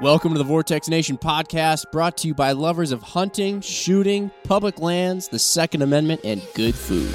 [0.00, 4.78] Welcome to the Vortex Nation podcast, brought to you by lovers of hunting, shooting, public
[4.78, 7.12] lands, the Second Amendment, and good food.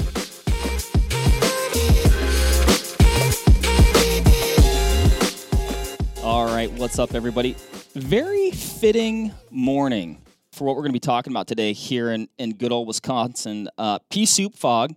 [6.22, 7.56] All right, what's up, everybody?
[7.94, 10.20] Very fitting morning
[10.52, 13.66] for what we're going to be talking about today here in, in good old Wisconsin.
[13.78, 14.94] Uh, pea soup fog.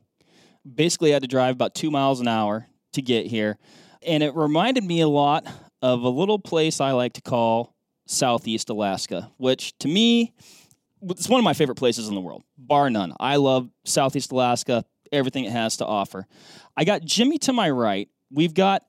[0.75, 3.57] Basically, I had to drive about two miles an hour to get here.
[4.05, 5.47] And it reminded me a lot
[5.81, 7.76] of a little place I like to call
[8.07, 10.33] Southeast Alaska, which to me,
[11.03, 13.13] it's one of my favorite places in the world, bar none.
[13.19, 16.25] I love Southeast Alaska, everything it has to offer.
[16.75, 18.09] I got Jimmy to my right.
[18.31, 18.83] We've got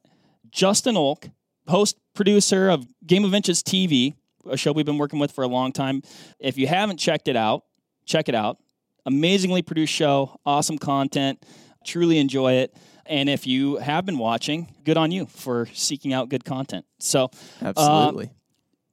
[0.50, 1.30] Justin Olk,
[1.66, 4.14] host producer of Game of Inches TV,
[4.48, 6.02] a show we've been working with for a long time.
[6.38, 7.64] If you haven't checked it out,
[8.06, 8.58] check it out.
[9.06, 11.44] Amazingly produced show, awesome content,
[11.84, 12.74] truly enjoy it.
[13.06, 16.84] And if you have been watching, good on you for seeking out good content.
[16.98, 18.30] So, um, Absolutely.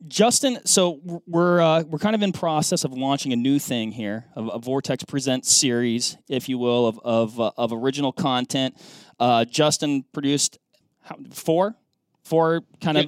[0.07, 4.25] Justin, so we're uh, we're kind of in process of launching a new thing here,
[4.35, 8.75] a, a Vortex Presents series, if you will, of of, uh, of original content.
[9.19, 10.59] Uh, Justin produced
[11.01, 11.75] how, four,
[12.23, 13.05] four kind of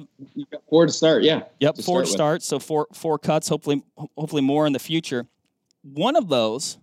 [0.68, 1.42] four to start, yeah.
[1.60, 2.10] Yep, to four start with.
[2.10, 3.48] starts, so four four cuts.
[3.48, 3.82] Hopefully,
[4.16, 5.26] hopefully more in the future.
[5.82, 6.78] One of those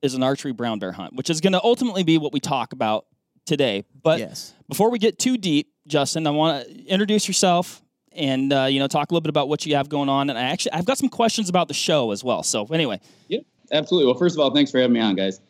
[0.00, 2.72] is an archery brown bear hunt, which is going to ultimately be what we talk
[2.72, 3.06] about
[3.46, 3.84] today.
[4.02, 4.54] But yes.
[4.68, 7.82] before we get too deep, Justin, I want to introduce yourself
[8.14, 10.30] and uh, you know talk a little bit about what you have going on.
[10.30, 12.42] And I actually I've got some questions about the show as well.
[12.42, 13.40] So anyway, yeah,
[13.72, 14.06] Absolutely.
[14.06, 15.40] Well, first of all, thanks for having me on, guys.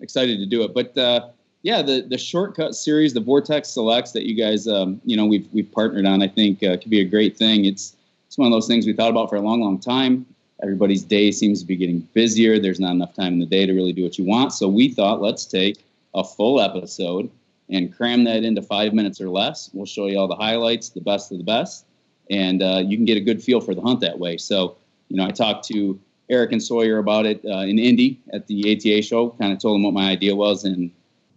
[0.00, 0.74] Excited to do it.
[0.74, 1.28] But uh,
[1.62, 5.48] yeah, the the shortcut series, the Vortex Selects that you guys, um, you know, we've
[5.52, 7.64] we've partnered on, I think uh, could be a great thing.
[7.64, 10.26] It's it's one of those things we thought about for a long, long time.
[10.62, 12.58] Everybody's day seems to be getting busier.
[12.58, 14.52] There's not enough time in the day to really do what you want.
[14.52, 15.78] So we thought, let's take
[16.14, 17.30] a full episode
[17.70, 19.70] and cram that into five minutes or less.
[19.72, 21.84] We'll show you all the highlights, the best of the best,
[22.30, 24.36] and uh, you can get a good feel for the hunt that way.
[24.36, 24.76] So,
[25.08, 25.98] you know, I talked to
[26.30, 29.30] Eric and Sawyer about it uh, in Indy at the ATA show.
[29.30, 30.90] Kind of told them what my idea was, and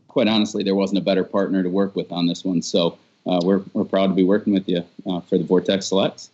[0.08, 2.62] quite honestly, there wasn't a better partner to work with on this one.
[2.62, 6.30] So uh, we're we're proud to be working with you uh, for the Vortex Selects.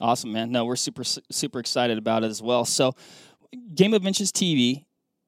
[0.00, 0.52] awesome man.
[0.52, 2.64] No, we're super super excited about it as well.
[2.64, 2.94] So,
[3.74, 4.84] Game of Inches TV.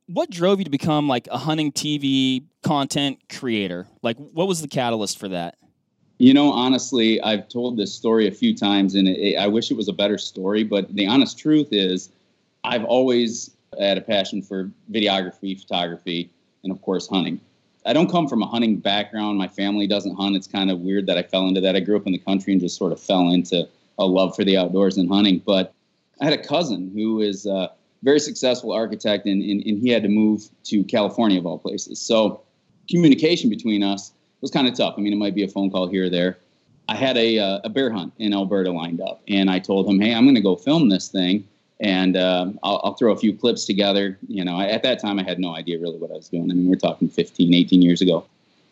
[0.08, 3.88] What drove you to become like a hunting TV content creator?
[4.02, 5.56] Like, what was the catalyst for that?
[6.18, 9.76] You know, honestly, I've told this story a few times, and it, I wish it
[9.76, 10.64] was a better story.
[10.64, 12.10] But the honest truth is,
[12.64, 16.30] I've always had a passion for videography, photography,
[16.62, 17.40] and of course, hunting.
[17.84, 19.38] I don't come from a hunting background.
[19.38, 20.36] My family doesn't hunt.
[20.36, 21.76] It's kind of weird that I fell into that.
[21.76, 24.44] I grew up in the country and just sort of fell into a love for
[24.44, 25.42] the outdoors and hunting.
[25.44, 25.72] But
[26.20, 27.70] I had a cousin who is a
[28.02, 32.00] very successful architect, and, and, and he had to move to California, of all places.
[32.00, 32.40] So
[32.88, 34.94] communication between us was kind of tough.
[34.96, 36.38] I mean, it might be a phone call here or there.
[36.88, 40.00] I had a, uh, a bear hunt in Alberta lined up, and I told him,
[40.00, 41.46] "Hey, I'm going to go film this thing,
[41.80, 45.18] and um, I'll, I'll throw a few clips together." You know, I, at that time,
[45.18, 46.50] I had no idea really what I was doing.
[46.50, 48.24] I mean, we're talking 15, 18 years ago,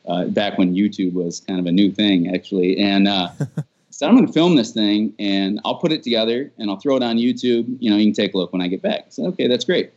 [0.06, 2.78] uh, back when YouTube was kind of a new thing, actually.
[2.78, 3.30] And uh,
[3.90, 6.96] so I'm going to film this thing, and I'll put it together, and I'll throw
[6.96, 7.76] it on YouTube.
[7.80, 9.04] You know, you can take a look when I get back.
[9.06, 9.92] I said, "Okay, that's great."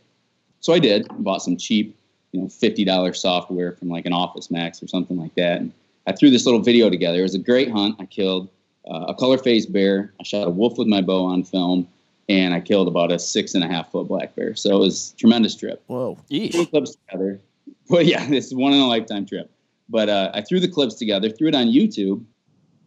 [0.60, 1.06] So I did.
[1.18, 1.96] Bought some cheap,
[2.32, 5.60] you know, fifty dollars software from like an Office Max or something like that.
[5.60, 5.72] And
[6.06, 7.20] I threw this little video together.
[7.20, 7.96] It was a great hunt.
[7.98, 8.48] I killed
[8.88, 10.12] uh, a color phased bear.
[10.20, 11.86] I shot a wolf with my bow on film,
[12.28, 14.54] and I killed about a six and a half foot black bear.
[14.54, 15.82] So it was a tremendous trip.
[15.86, 16.16] Whoa.
[16.28, 16.70] Threw the Yeesh.
[16.70, 17.40] clips together.
[17.90, 19.50] But yeah, this is one in a lifetime trip.
[19.88, 22.22] But uh, I threw the clips together, threw it on YouTube,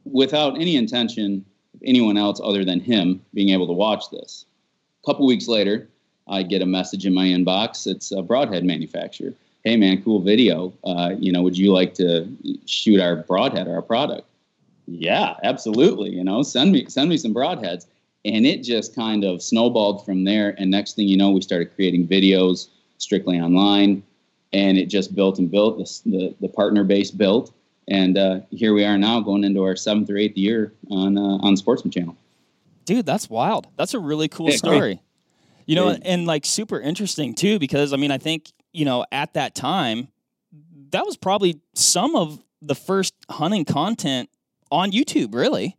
[0.05, 4.45] without any intention of anyone else other than him being able to watch this.
[5.03, 5.89] A couple weeks later,
[6.31, 7.85] I get a message in my inbox.
[7.85, 9.33] It's a broadhead manufacturer.
[9.63, 10.73] Hey man, cool video.
[10.83, 12.27] Uh, you know, would you like to
[12.65, 14.27] shoot our broadhead, or our product?
[14.87, 16.09] Yeah, absolutely.
[16.09, 17.85] You know, send me send me some broadheads.
[18.23, 20.53] And it just kind of snowballed from there.
[20.59, 22.67] And next thing you know, we started creating videos
[22.99, 24.03] strictly online,
[24.53, 25.79] and it just built and built.
[25.79, 27.51] The the, the partner base built,
[27.87, 31.37] and uh, here we are now, going into our seventh or eighth year on uh,
[31.45, 32.15] on Sportsman Channel.
[32.85, 33.67] Dude, that's wild.
[33.75, 34.99] That's a really cool Yeah, great.
[35.71, 35.85] Story.
[35.87, 36.11] You know, Great.
[36.11, 40.07] and like super interesting too, because I mean, I think, you know, at that time,
[40.91, 44.29] that was probably some of the first hunting content
[44.71, 45.77] on YouTube, really.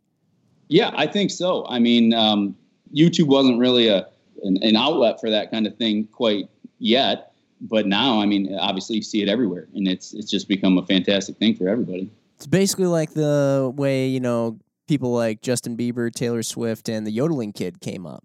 [0.67, 1.65] Yeah, I think so.
[1.67, 2.55] I mean, um,
[2.93, 4.07] YouTube wasn't really a
[4.43, 6.49] an, an outlet for that kind of thing quite
[6.79, 10.77] yet, but now, I mean, obviously you see it everywhere, and it's it's just become
[10.77, 12.09] a fantastic thing for everybody.
[12.35, 17.11] It's basically like the way, you know, people like Justin Bieber, Taylor Swift, and the
[17.11, 18.23] yodeling kid came up.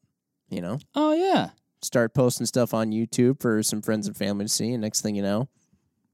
[0.51, 0.79] You know?
[0.95, 1.51] Oh, yeah.
[1.81, 5.15] Start posting stuff on YouTube for some friends and family to see, and next thing
[5.15, 5.49] you know,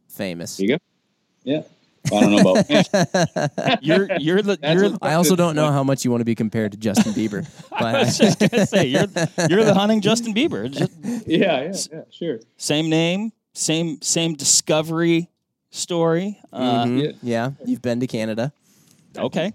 [0.09, 0.57] famous.
[0.59, 0.79] There you go.
[1.45, 1.63] Yeah.
[2.13, 3.83] I don't know about.
[3.83, 4.95] You're you're the you're.
[5.01, 7.49] I also don't know how much you want to be compared to Justin Bieber.
[7.73, 9.07] I was just gonna say you're
[9.49, 10.71] you're the hunting Justin Bieber.
[10.71, 10.93] Just
[11.27, 12.41] yeah, yeah, yeah, sure.
[12.59, 15.31] same name, same same discovery
[15.71, 16.39] story.
[16.53, 17.03] Uh, Mhm.
[17.03, 17.13] yeah.
[17.23, 18.53] Yeah, you've been to Canada.
[19.17, 19.55] Okay.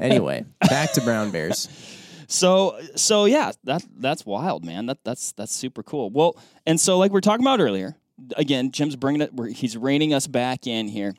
[0.00, 1.68] Anyway, back to brown bears.
[2.28, 4.86] So so yeah, that that's wild, man.
[4.86, 6.10] That that's that's super cool.
[6.10, 6.36] Well,
[6.66, 7.96] and so like we are talking about earlier,
[8.36, 9.32] again, Jim's bringing it.
[9.56, 11.14] He's reining us back in here.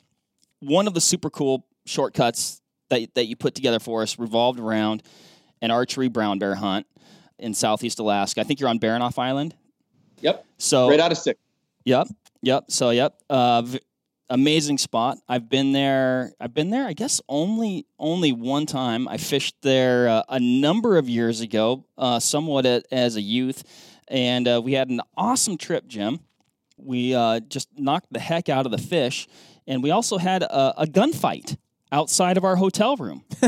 [0.60, 5.02] One of the super cool shortcuts that that you put together for us revolved around
[5.60, 6.86] an archery brown bear hunt
[7.40, 8.40] in southeast Alaska.
[8.40, 9.54] I think you're on Baranof Island.
[10.20, 11.40] Yep, So right out of six.
[11.84, 12.08] Yep.
[12.42, 12.64] Yep.
[12.68, 13.18] So yep.
[13.28, 13.80] Uh, v-
[14.30, 15.18] amazing spot.
[15.28, 16.32] I've been there.
[16.40, 16.86] I've been there.
[16.86, 19.06] I guess only only one time.
[19.08, 23.64] I fished there uh, a number of years ago, uh, somewhat a, as a youth,
[24.08, 26.20] and uh, we had an awesome trip, Jim.
[26.78, 29.28] We uh, just knocked the heck out of the fish,
[29.66, 31.56] and we also had a, a gunfight
[31.92, 33.24] outside of our hotel room.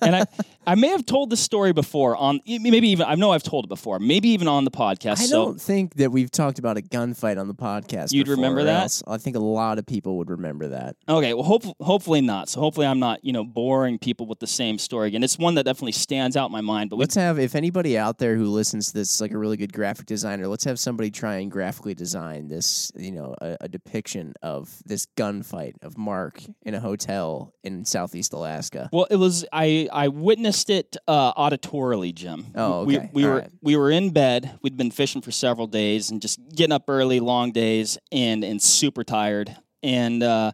[0.00, 0.26] and I,
[0.66, 3.68] I may have told this story before on maybe even I know I've told it
[3.68, 5.20] before, maybe even on the podcast.
[5.20, 8.12] I so don't think that we've talked about a gunfight on the podcast.
[8.12, 8.82] You'd before, remember that?
[8.82, 10.96] else I think a lot of people would remember that.
[11.08, 12.48] Okay, well, hope, hopefully not.
[12.48, 15.22] So hopefully I'm not, you know, boring people with the same story again.
[15.22, 16.90] It's one that definitely stands out in my mind.
[16.90, 19.56] But Let's have if anybody out there who listens to this is like a really
[19.56, 23.68] good graphic designer, let's have somebody try and graphically design this, you know, a, a
[23.68, 28.88] depiction of this gunfight of Mark in a hotel in southeast Alaska.
[28.92, 32.46] well, it was I I witnessed it uh, auditorily, Jim.
[32.54, 33.10] Oh, We, okay.
[33.12, 33.50] we All were right.
[33.62, 34.58] we were in bed.
[34.62, 38.60] We'd been fishing for several days and just getting up early, long days, and and
[38.62, 39.54] super tired.
[39.82, 40.52] And uh,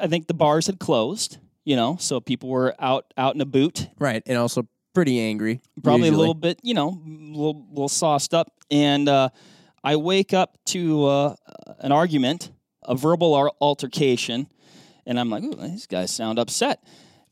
[0.00, 1.38] I think the bars had closed.
[1.64, 3.88] You know, so people were out out in a boot.
[3.98, 5.60] Right, and also pretty angry.
[5.82, 6.16] probably usually.
[6.16, 8.52] a little bit, you know, a little, little sauced up.
[8.70, 9.28] And uh,
[9.84, 11.34] I wake up to uh,
[11.78, 12.50] an argument,
[12.82, 14.48] a verbal altercation,
[15.06, 16.82] and I'm like, Ooh, these guys sound upset.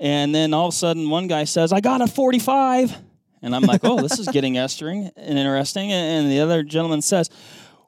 [0.01, 2.97] And then all of a sudden, one guy says, I got a 45.
[3.43, 5.93] And I'm like, oh, this is getting estering and interesting.
[5.93, 7.31] And the other gentleman says,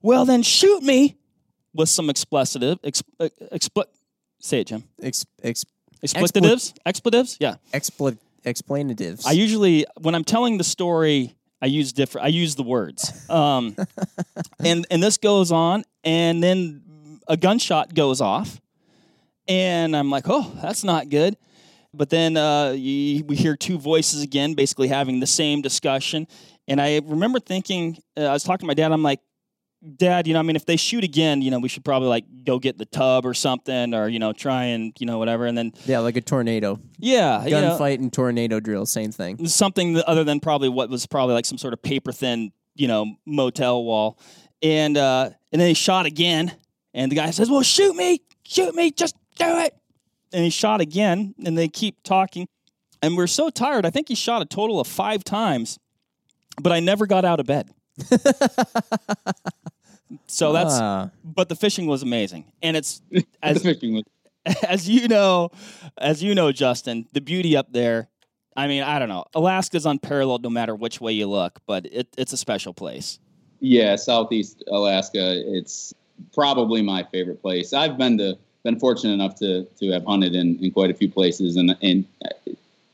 [0.03, 1.17] well, then shoot me
[1.75, 2.81] with some expletives.
[2.83, 3.87] Exp- expl-
[4.39, 4.85] say it, Jim.
[5.03, 5.65] Ex, ex,
[6.03, 6.75] Expletives?
[6.85, 7.37] Expletives?
[7.41, 7.57] Yeah.
[7.73, 9.25] expl, explanatives.
[9.27, 12.25] I usually when I'm telling the story, I use different.
[12.25, 13.77] I use the words, um,
[14.59, 18.61] and and this goes on, and then a gunshot goes off,
[19.47, 21.37] and I'm like, oh, that's not good.
[21.95, 26.27] But then uh, you, we hear two voices again, basically having the same discussion,
[26.69, 28.93] and I remember thinking, uh, I was talking to my dad.
[28.93, 29.21] I'm like,
[29.97, 32.25] Dad, you know, I mean, if they shoot again, you know, we should probably like
[32.45, 35.59] go get the tub or something, or you know, try and you know whatever, and
[35.59, 36.79] then yeah, like a tornado.
[36.99, 39.45] yeah, you know, Gunfight and tornado drill, same thing.
[39.49, 42.87] something that- other than probably what was probably like some sort of paper thin, you
[42.87, 44.21] know, motel wall.
[44.63, 46.53] And uh, and then he shot again,
[46.95, 49.75] and the guy says, "Well, shoot me, shoot me, just do it."
[50.33, 52.47] And he shot again, and they keep talking,
[53.03, 53.85] and we're so tired.
[53.85, 55.79] I think he shot a total of five times,
[56.61, 57.69] but I never got out of bed.
[60.27, 61.11] so that's, Ah.
[61.25, 64.05] but the fishing was amazing, and it's the as fishing was
[64.69, 65.51] as you know,
[65.99, 68.09] as you know, Justin, the beauty up there.
[68.55, 69.25] I mean, I don't know.
[69.35, 73.19] Alaska's unparalleled no matter which way you look, but it, it's a special place.
[73.61, 75.41] Yeah, Southeast Alaska.
[75.57, 75.95] It's
[76.35, 77.73] probably my favorite place.
[77.73, 81.09] I've been to been fortunate enough to to have hunted in, in quite a few
[81.09, 82.05] places, and and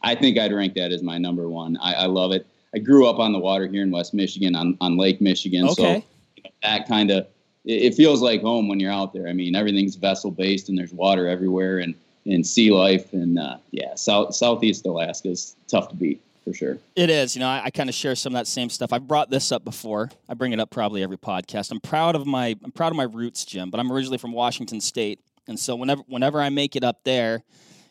[0.03, 1.77] I think I'd rank that as my number one.
[1.79, 2.47] I, I love it.
[2.75, 5.69] I grew up on the water here in West Michigan, on, on Lake Michigan.
[5.71, 6.05] Okay.
[6.45, 7.27] So that kind of
[7.65, 9.29] it, it feels like home when you're out there.
[9.29, 11.95] I mean, everything's vessel based, and there's water everywhere, and
[12.27, 16.79] and sea life, and uh, yeah, South Southeast Alaska is tough to beat for sure.
[16.97, 17.35] It is.
[17.35, 18.93] You know, I, I kind of share some of that same stuff.
[18.93, 20.11] I've brought this up before.
[20.29, 21.71] I bring it up probably every podcast.
[21.71, 23.71] I'm proud of my I'm proud of my roots, Jim.
[23.71, 27.43] But I'm originally from Washington State, and so whenever whenever I make it up there,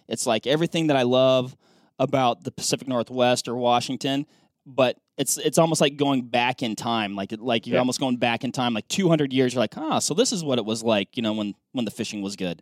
[0.07, 1.55] it's like everything that I love
[1.99, 4.25] about the Pacific Northwest or Washington.
[4.65, 7.79] But it's it's almost like going back in time, like like you're Yeah.
[7.79, 9.53] almost going back in time, like 200 years.
[9.53, 11.91] You're like, ah, so this is what it was like, you know, when when the
[11.91, 12.61] fishing was good.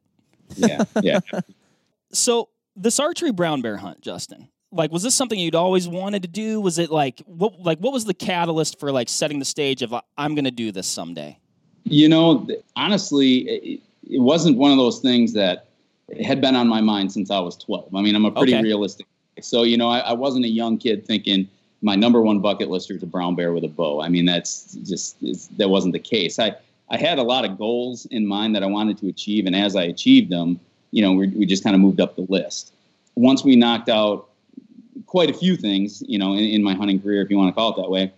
[0.56, 1.20] Yeah, yeah.
[2.12, 6.28] So this archery brown bear hunt, Justin, like was this something you'd always wanted to
[6.28, 6.62] do?
[6.62, 9.94] Was it like what like what was the catalyst for like setting the stage of
[10.18, 11.40] I'm going to do this someday?
[11.84, 15.68] You know, th- honestly, it, wasn't one of those things that
[16.24, 17.94] had been on my mind since I was 12.
[17.96, 18.64] I mean, I'm a pretty Okay.
[18.64, 19.08] realistic.
[19.42, 21.48] So, you know, I, I wasn't a young kid thinking
[21.82, 24.02] my number one bucket lister is a brown bear with a bow.
[24.02, 25.18] I mean, that's just
[25.58, 26.40] that wasn't the case.
[26.40, 26.56] I
[26.90, 29.76] I had a lot of goals in mind that I wanted to achieve, and as
[29.76, 30.60] I achieved them,
[30.92, 32.74] you know, we, we just kind of moved up the list.
[33.16, 34.30] Once we knocked out
[35.06, 37.54] quite a few things, you know, in, in my hunting career, if you want to
[37.54, 38.12] call it that way,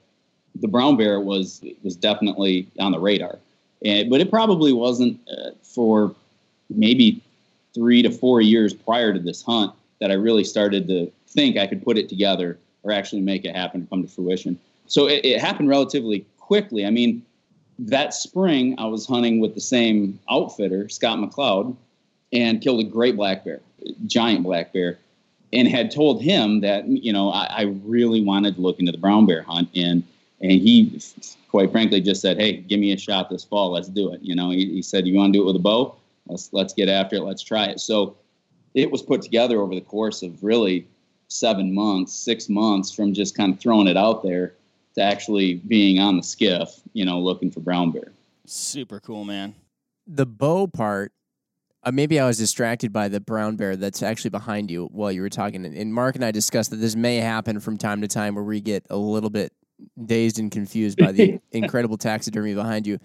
[0.56, 3.40] the brown bear was was definitely on the radar.
[3.86, 6.16] And, but it probably wasn't uh, for
[6.70, 7.22] maybe
[7.74, 11.68] three to four years prior to this hunt that I really started to think I
[11.68, 14.60] could put it together or actually make it happen come to fruition.
[14.88, 16.86] So it, it happened relatively quickly.
[16.86, 17.22] I mean,
[17.80, 21.76] that spring I was hunting with the same outfitter, Scott McLeod,
[22.34, 23.62] and killed a great black bear,
[24.06, 24.98] giant black bear,
[25.54, 28.98] and had told him that you know I, I really wanted to look into the
[28.98, 30.04] brown bear hunt, and
[30.42, 31.02] and he,
[31.50, 33.72] quite frankly, just said, "Hey, give me a shot this fall.
[33.72, 35.60] Let's do it." You know, he, he said, "You want to do it with a
[35.60, 35.96] bow?
[36.28, 37.22] Let's let's get after it.
[37.22, 38.16] Let's try it." So
[38.74, 40.88] it was put together over the course of really
[41.28, 44.54] seven months, six months from just kind of throwing it out there
[44.96, 48.12] to actually being on the skiff, you know, looking for brown bear.
[48.46, 49.56] Super cool, man.
[50.06, 51.12] The bow part,
[51.84, 55.22] uh, maybe I was distracted by the brown bear that's actually behind you while you
[55.22, 55.66] were talking.
[55.66, 58.62] And Mark and I discussed that this may happen from time to time where we
[58.62, 59.52] get a little bit
[60.04, 63.00] dazed and confused by the incredible taxidermy behind you.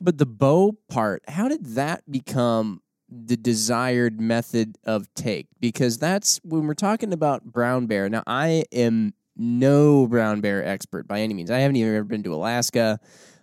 [0.00, 5.46] But the bow part, how did that become the desired method of take?
[5.60, 8.08] Because that's when we're talking about brown bear.
[8.08, 11.50] Now, I am no brown bear expert by any means.
[11.50, 12.98] I haven't even ever been to Alaska.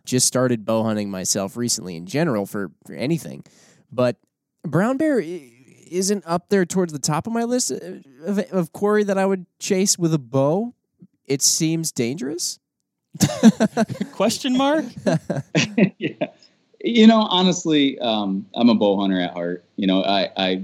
[0.06, 3.44] Just started bow hunting myself recently in general for, for anything.
[3.92, 4.18] But
[4.64, 7.76] brown bear isn't up there towards the top of my list uh,
[8.26, 10.74] of, of quarry that I would chase with a bow.
[11.26, 12.60] It seems dangerous.
[14.14, 14.86] Question mark?
[15.98, 16.28] yeah.
[16.84, 19.64] You know, honestly, um, I'm a bow hunter at heart.
[19.76, 20.64] You know, I, I,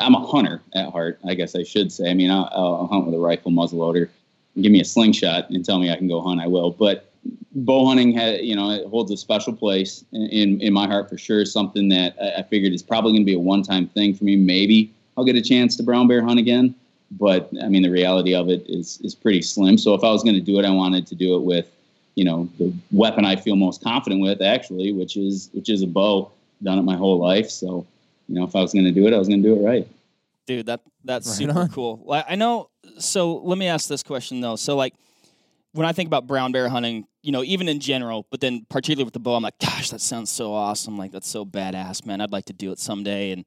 [0.00, 1.18] I'm a hunter at heart.
[1.26, 2.10] I guess I should say.
[2.10, 4.08] I mean, I'll, I'll hunt with a rifle muzzleloader.
[4.60, 6.40] Give me a slingshot and tell me I can go hunt.
[6.40, 6.70] I will.
[6.70, 7.10] But
[7.54, 11.18] bow hunting has, you know, it holds a special place in in my heart for
[11.18, 11.44] sure.
[11.44, 14.36] Something that I figured is probably going to be a one time thing for me.
[14.36, 16.74] Maybe I'll get a chance to brown bear hunt again.
[17.10, 19.78] But I mean, the reality of it is is pretty slim.
[19.78, 21.70] So if I was going to do it, I wanted to do it with
[22.14, 25.86] you know the weapon I feel most confident with actually, which is which is a
[25.86, 26.30] bow.
[26.62, 27.86] Done it my whole life, so
[28.28, 29.66] you know if I was going to do it, I was going to do it
[29.66, 29.88] right.
[30.46, 31.68] Dude, that that's right super on.
[31.68, 32.02] cool.
[32.04, 32.70] Like I know.
[32.98, 34.56] So let me ask this question though.
[34.56, 34.94] So like
[35.72, 39.04] when I think about brown bear hunting, you know, even in general, but then particularly
[39.04, 40.96] with the bow, I'm like, gosh, that sounds so awesome.
[40.96, 42.20] Like that's so badass, man.
[42.20, 43.32] I'd like to do it someday.
[43.32, 43.44] And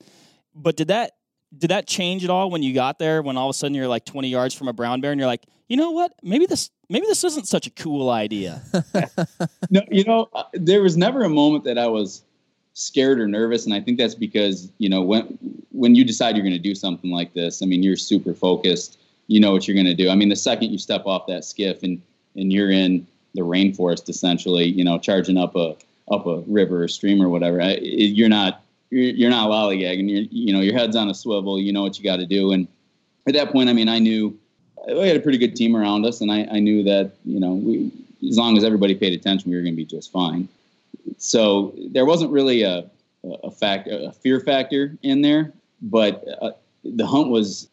[0.53, 1.13] but did that
[1.55, 3.21] did that change at all when you got there?
[3.21, 5.27] When all of a sudden you're like 20 yards from a brown bear and you're
[5.27, 6.13] like, you know what?
[6.23, 8.61] Maybe this maybe this isn't such a cool idea.
[9.69, 12.23] no, you know, uh, there was never a moment that I was
[12.73, 15.37] scared or nervous, and I think that's because you know when
[15.71, 18.97] when you decide you're going to do something like this, I mean, you're super focused.
[19.27, 20.09] You know what you're going to do.
[20.09, 22.01] I mean, the second you step off that skiff and
[22.35, 25.75] and you're in the rainforest, essentially, you know, charging up a
[26.09, 30.09] up a river or stream or whatever, you're not you're, you're not lollygagging.
[30.09, 31.59] You're you know your head's on a swivel.
[31.59, 32.67] You know what you got to do, and
[33.27, 34.37] at that point, I mean, I knew
[34.87, 37.53] we had a pretty good team around us, and I, I knew that you know
[37.53, 37.91] we,
[38.27, 40.47] as long as everybody paid attention, we were going to be just fine.
[41.17, 42.89] So there wasn't really a
[43.43, 45.51] a fact a fear factor in there,
[45.81, 46.51] but uh,
[46.83, 47.67] the hunt was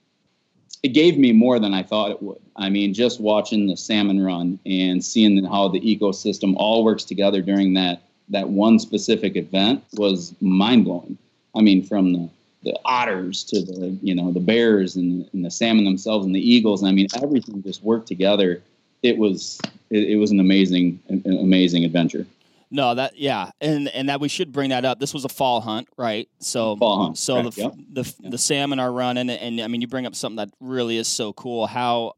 [0.82, 2.40] it gave me more than I thought it would.
[2.56, 7.40] I mean, just watching the salmon run and seeing how the ecosystem all works together
[7.40, 11.18] during that that one specific event was mind blowing.
[11.54, 12.28] I mean, from the
[12.64, 16.40] the otters to the you know the bears and, and the salmon themselves and the
[16.40, 16.82] eagles.
[16.82, 18.62] And I mean, everything just worked together.
[19.02, 22.26] It was it, it was an amazing an amazing adventure.
[22.70, 24.98] No, that yeah, and and that we should bring that up.
[24.98, 26.28] This was a fall hunt, right?
[26.40, 27.18] So fall hunt.
[27.18, 27.74] So the yep.
[27.92, 28.32] the yep.
[28.32, 31.32] the salmon are running, and I mean, you bring up something that really is so
[31.34, 31.66] cool.
[31.66, 32.14] How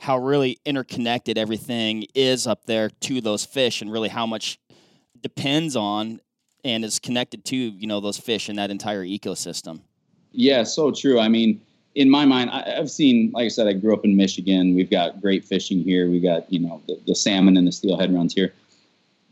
[0.00, 4.58] how really interconnected everything is up there to those fish, and really how much
[5.22, 6.20] depends on
[6.64, 9.80] and is connected to you know those fish in that entire ecosystem.
[10.32, 11.20] Yeah, so true.
[11.20, 11.60] I mean,
[11.94, 14.74] in my mind, I, have seen, like I said, I grew up in Michigan.
[14.74, 16.08] We've got great fishing here.
[16.08, 18.52] We got you know the, the salmon and the steelhead runs here,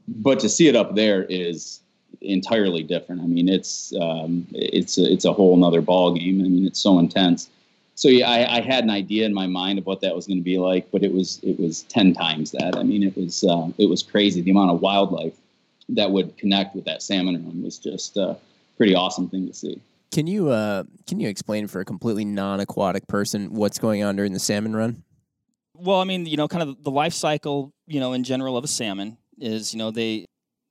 [0.09, 1.80] but to see it up there is
[2.20, 3.23] entirely different.
[3.23, 6.40] I mean, it's um, it's a, it's a whole another ball game.
[6.40, 7.49] I mean, it's so intense.
[7.94, 10.38] So yeah, I, I had an idea in my mind of what that was going
[10.38, 12.76] to be like, but it was it was ten times that.
[12.76, 15.35] I mean, it was uh, it was crazy the amount of wildlife
[15.94, 18.37] that would connect with that salmon run was just a
[18.76, 19.80] pretty awesome thing to see.
[20.12, 24.32] Can you uh, can you explain for a completely non-aquatic person what's going on during
[24.32, 25.04] the salmon run?
[25.75, 28.64] Well, I mean, you know, kind of the life cycle, you know, in general of
[28.64, 30.26] a salmon is, you know, they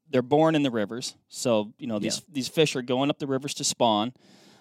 [0.10, 1.16] they're born in the rivers.
[1.30, 2.34] So, you know, these yeah.
[2.34, 4.14] these fish are going up the rivers to spawn.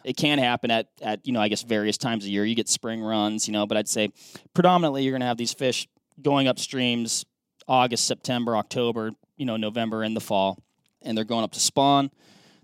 [0.05, 2.45] It can happen at at, you know, I guess various times a year.
[2.45, 4.11] You get spring runs, you know, but I'd say
[4.55, 5.89] predominantly you're going to have these fish
[6.23, 7.25] going up streams
[7.67, 10.63] August, September, October, you know November in the fall,
[11.03, 12.11] and they're going up to spawn.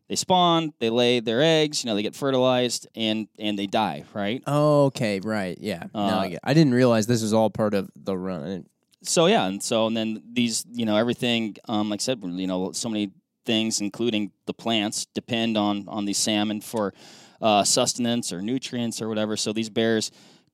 [0.08, 4.04] They spawn, they lay their eggs, you know, they get fertilized, and and they die,
[4.12, 4.42] right?
[4.46, 5.84] Oh, okay, right, yeah.
[5.94, 8.66] Uh, no, I, get, I didn't realize this was all part of the run.
[9.02, 12.46] So yeah, and so and then these, you know, everything, um, like I said, you
[12.46, 13.12] know, so many
[13.46, 16.92] things, including the plants, depend on on these salmon for
[17.40, 19.36] uh, sustenance or nutrients or whatever.
[19.36, 20.10] So these bears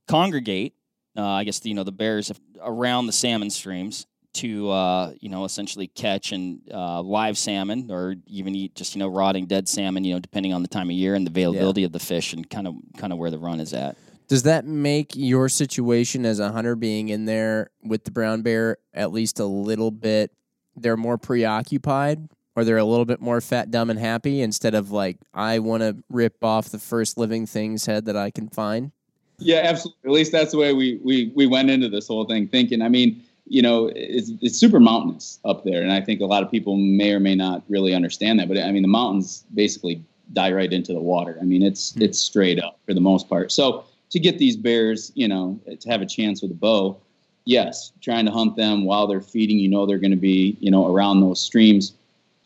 [0.07, 0.75] congregate.
[1.17, 2.31] Uh, I guess the, you know the bears
[2.63, 8.17] around the salmon streams to uh, you know essentially catch and uh, live salmon or
[8.27, 10.05] even eat just you know rotting dead salmon.
[10.05, 11.87] You know depending on the time of year and the availability yeah.
[11.87, 13.97] of the fish and kind of kind of where the run is at.
[14.29, 18.77] Does that make your situation as a hunter being in there with the brown bear
[18.95, 20.31] at least a little bit?
[20.77, 24.93] They're more preoccupied, or they're a little bit more fat, dumb, and happy instead of
[24.93, 28.93] like I want to rip off the first living thing's head that I can find.
[29.41, 30.01] Yeah, absolutely.
[30.05, 32.83] At least that's the way we we we went into this whole thing thinking.
[32.83, 36.45] I mean, you know, it's it's super mountainous up there, and I think a lot
[36.45, 38.47] of people may or may not really understand that.
[38.49, 40.01] But I mean, the mountains basically
[40.33, 41.37] die right into the water.
[41.41, 42.03] I mean, it's mm-hmm.
[42.03, 43.51] it's straight up for the most part.
[43.51, 46.97] So to get these bears, you know, to have a chance with a bow,
[47.45, 50.71] yes, trying to hunt them while they're feeding, you know, they're going to be, you
[50.71, 51.93] know, around those streams,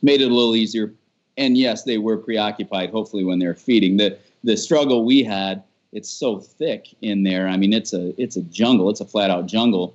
[0.01, 0.91] made it a little easier.
[1.37, 2.89] And yes, they were preoccupied.
[2.89, 7.47] Hopefully, when they're feeding, the the struggle we had, it's so thick in there.
[7.47, 8.89] I mean, it's a it's a jungle.
[8.89, 9.95] It's a flat out jungle.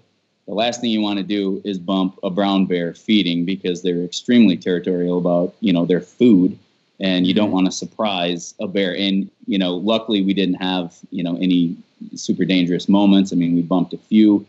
[0.49, 4.03] The last thing you want to do is bump a brown bear feeding because they're
[4.03, 6.57] extremely territorial about you know their food
[6.99, 7.53] and you don't mm-hmm.
[7.53, 8.97] want to surprise a bear.
[8.97, 11.77] And you know, luckily we didn't have you know any
[12.15, 13.31] super dangerous moments.
[13.31, 14.43] I mean, we bumped a few.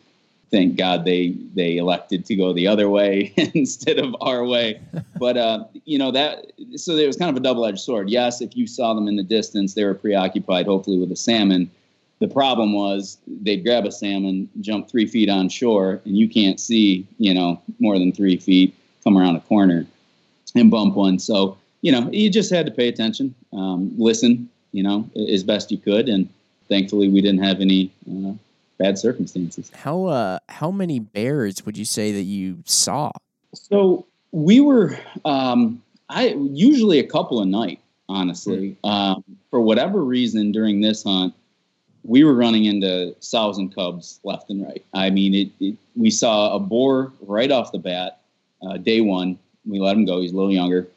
[0.51, 4.81] Thank God they they elected to go the other way instead of our way.
[5.19, 8.09] But uh, you know that so it was kind of a double edged sword.
[8.09, 11.71] Yes, if you saw them in the distance, they were preoccupied, hopefully with a salmon.
[12.21, 16.61] The problem was they'd grab a salmon, jump three feet on shore, and you can't
[16.61, 19.87] see, you know, more than three feet, come around a corner
[20.55, 21.19] and bump one.
[21.19, 25.71] So you know, you just had to pay attention, um, listen, you know, as best
[25.71, 26.29] you could, and
[26.69, 28.33] thankfully we didn't have any uh,
[28.79, 29.71] bad circumstances.
[29.75, 33.11] How uh, how many bears would you say that you saw?
[33.55, 37.81] So we were, um, I usually a couple a night.
[38.09, 38.91] Honestly, mm-hmm.
[38.91, 41.33] um, for whatever reason during this hunt,
[42.03, 44.85] we were running into sows and cubs left and right.
[44.95, 48.21] I mean, it, it we saw a boar right off the bat,
[48.63, 49.39] uh, day one.
[49.67, 50.21] We let him go.
[50.21, 50.89] He's a little younger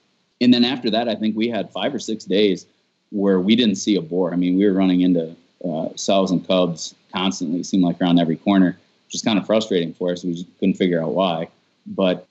[0.43, 2.65] and then after that, I think we had five or six days
[3.11, 4.33] where we didn't see a boar.
[4.33, 7.61] I mean, we were running into uh, sows and cubs constantly.
[7.61, 10.23] It seemed like around every corner, which is kind of frustrating for us.
[10.23, 11.47] We just couldn't figure out why.
[11.85, 12.27] But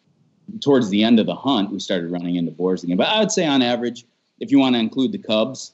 [0.61, 2.99] towards the end of the hunt, we started running into boars again.
[2.99, 4.05] But I would say on average,
[4.41, 5.73] if you want to include the cubs,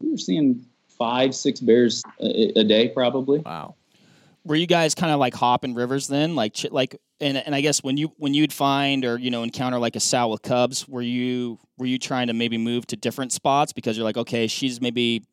[0.00, 0.64] we were seeing
[0.98, 3.40] five, six bears a, a day probably.
[3.40, 3.74] Wow.
[4.44, 6.34] Were you guys kind of like hopping rivers then?
[6.34, 9.78] Like like and and I guess when you when you'd find or you know encounter
[9.78, 13.32] like a sow with cubs were you were you trying to maybe move to different
[13.32, 15.24] spots because you're like okay she's maybe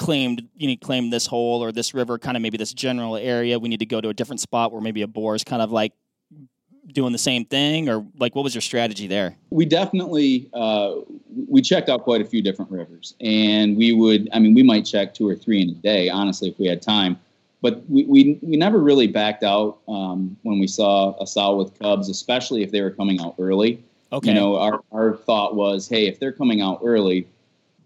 [0.00, 3.58] claimed you know claimed this hole or this river kind of maybe this general area.
[3.58, 5.70] We need to go to a different spot where maybe a boar is kind of
[5.70, 5.92] like
[6.88, 10.94] doing the same thing or like what was your strategy there we definitely uh,
[11.48, 14.82] we checked out quite a few different rivers and we would i mean we might
[14.82, 17.16] check two or three in a day honestly if we had time
[17.62, 21.78] but we, we, we never really backed out um, when we saw a sow with
[21.78, 23.82] cubs, especially if they were coming out early.
[24.12, 24.28] Okay.
[24.28, 27.26] You know, our, our thought was, hey, if they're coming out early,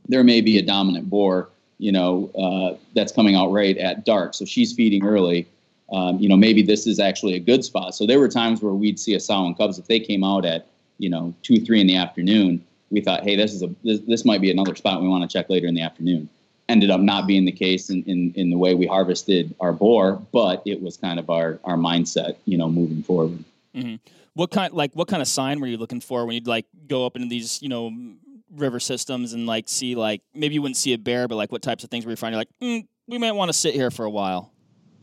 [0.09, 4.35] there may be a dominant boar, you know, uh, that's coming out right at dark.
[4.35, 5.48] So she's feeding early.
[5.94, 7.94] Um, you know, maybe this is actually a good spot.
[7.94, 10.44] So there were times where we'd see a sow and cubs if they came out
[10.44, 10.66] at,
[10.98, 12.64] you know, two, three in the afternoon.
[12.90, 15.38] We thought, hey, this is a this, this might be another spot we want to
[15.38, 16.28] check later in the afternoon
[16.68, 20.22] ended up not being the case in, in, in the way we harvested our boar,
[20.33, 23.44] but it was kind of our, our mindset, you know, moving forward.
[23.74, 23.96] Mm-hmm.
[24.35, 27.07] What kind, like, what kind of sign were you looking for when you'd like go
[27.07, 27.92] up into these, you know,
[28.50, 31.61] river systems and like see like maybe you wouldn't see a bear, but like what
[31.61, 32.38] types of things were you finding?
[32.38, 34.50] Like, mm, we might want to sit here for a while.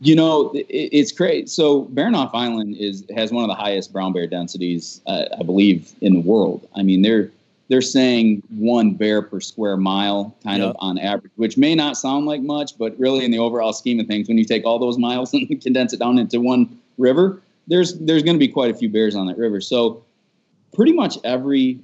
[0.04, 1.48] You know, it, it's great.
[1.48, 5.92] So Baranof Island is has one of the highest brown bear densities, uh, I believe,
[6.00, 6.66] in the world.
[6.74, 7.30] I mean, they're
[7.68, 10.70] they're saying one bear per square mile, kind yep.
[10.70, 14.00] of on average, which may not sound like much, but really in the overall scheme
[14.00, 17.40] of things, when you take all those miles and condense it down into one river,
[17.68, 19.60] there's there's going to be quite a few bears on that river.
[19.60, 20.04] So
[20.74, 21.78] pretty much every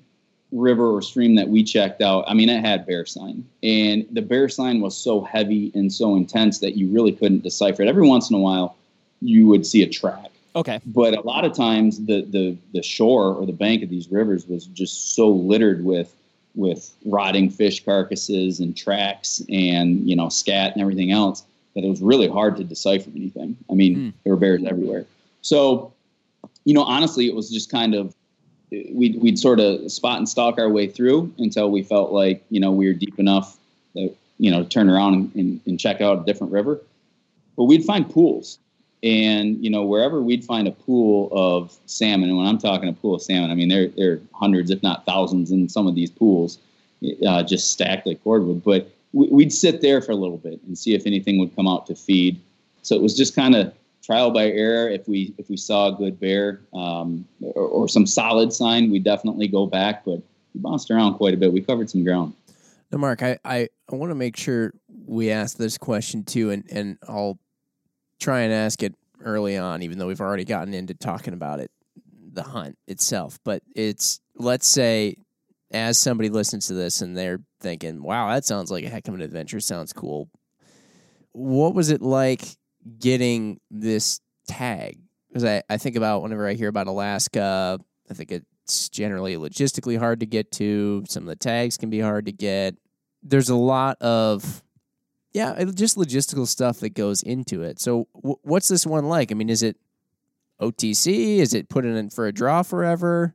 [0.52, 4.22] river or stream that we checked out, I mean, it had bear sign, and the
[4.22, 7.88] bear sign was so heavy and so intense that you really couldn't decipher it.
[7.88, 8.76] Every once in a while,
[9.20, 10.80] you would see a track Okay.
[10.86, 14.46] But a lot of times the the the shore or the bank of these rivers
[14.46, 16.12] was just so littered with
[16.56, 21.88] with rotting fish carcasses and tracks and you know scat and everything else that it
[21.88, 23.56] was really hard to decipher anything.
[23.70, 24.12] I mean, mm.
[24.24, 25.04] there were bears everywhere.
[25.42, 25.92] So,
[26.64, 28.16] you know, honestly, it was just kind of
[28.70, 32.60] we'd we'd sort of spot and stalk our way through until we felt like you
[32.60, 33.58] know we were deep enough
[33.94, 36.80] that you know turn around and, and, and check out a different river.
[37.56, 38.58] But we'd find pools
[39.02, 42.92] and you know wherever we'd find a pool of salmon and when i'm talking a
[42.92, 45.94] pool of salmon i mean there, there are hundreds if not thousands in some of
[45.94, 46.58] these pools
[47.24, 50.94] uh, just stacked like cordwood but we'd sit there for a little bit and see
[50.94, 52.40] if anything would come out to feed.
[52.82, 54.88] So it was just kind of trial by error.
[54.88, 58.98] If we if we saw a good bear um, or, or, some solid sign, we
[58.98, 60.04] definitely go back.
[60.04, 60.22] But
[60.54, 61.52] we bounced around quite a bit.
[61.52, 62.34] We covered some ground.
[62.90, 64.72] Now, Mark, I, I, I want to make sure
[65.06, 67.38] we ask this question too, and, and I'll
[68.18, 71.70] try and ask it early on, even though we've already gotten into talking about it,
[72.32, 73.38] the hunt itself.
[73.44, 75.16] But it's let's say
[75.70, 79.14] as somebody listens to this and they're thinking, "Wow, that sounds like a heck of
[79.14, 79.60] an adventure.
[79.60, 80.30] Sounds cool."
[81.32, 82.56] What was it like
[82.98, 84.98] getting this tag?
[85.28, 87.78] Because I, I think about whenever I hear about Alaska,
[88.10, 91.04] I think it's generally logistically hard to get to.
[91.08, 92.76] Some of the tags can be hard to get.
[93.22, 94.62] There's a lot of
[95.32, 97.80] yeah, just logistical stuff that goes into it.
[97.80, 99.30] So, w- what's this one like?
[99.30, 99.76] I mean, is it
[100.60, 101.38] OTC?
[101.38, 103.34] Is it put in for a draw forever?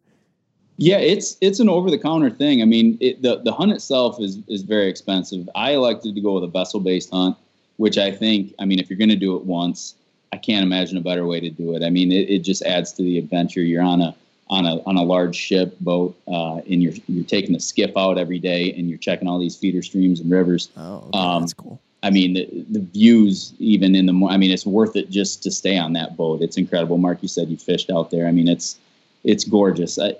[0.77, 2.61] Yeah, it's it's an over the counter thing.
[2.61, 5.47] I mean, it, the the hunt itself is is very expensive.
[5.55, 7.37] I elected to go with a vessel based hunt,
[7.77, 9.95] which I think, I mean, if you're going to do it once,
[10.31, 11.83] I can't imagine a better way to do it.
[11.83, 13.61] I mean, it, it just adds to the adventure.
[13.61, 14.15] You're on a
[14.49, 18.17] on a on a large ship boat, uh, and you're you're taking the skiff out
[18.17, 20.69] every day, and you're checking all these feeder streams and rivers.
[20.75, 21.79] Oh, okay, um, that's cool.
[22.01, 25.51] I mean, the, the views even in the I mean, it's worth it just to
[25.51, 26.41] stay on that boat.
[26.41, 26.97] It's incredible.
[26.97, 28.27] Mark, you said you fished out there.
[28.27, 28.77] I mean, it's
[29.23, 29.97] it's gorgeous.
[29.99, 30.15] I,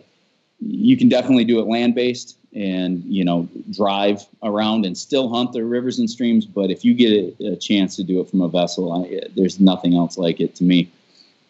[0.60, 5.54] you can definitely do it land based and you know drive around and still hunt
[5.54, 8.42] the rivers and streams but if you get a, a chance to do it from
[8.42, 10.92] a vessel I, there's nothing else like it to me.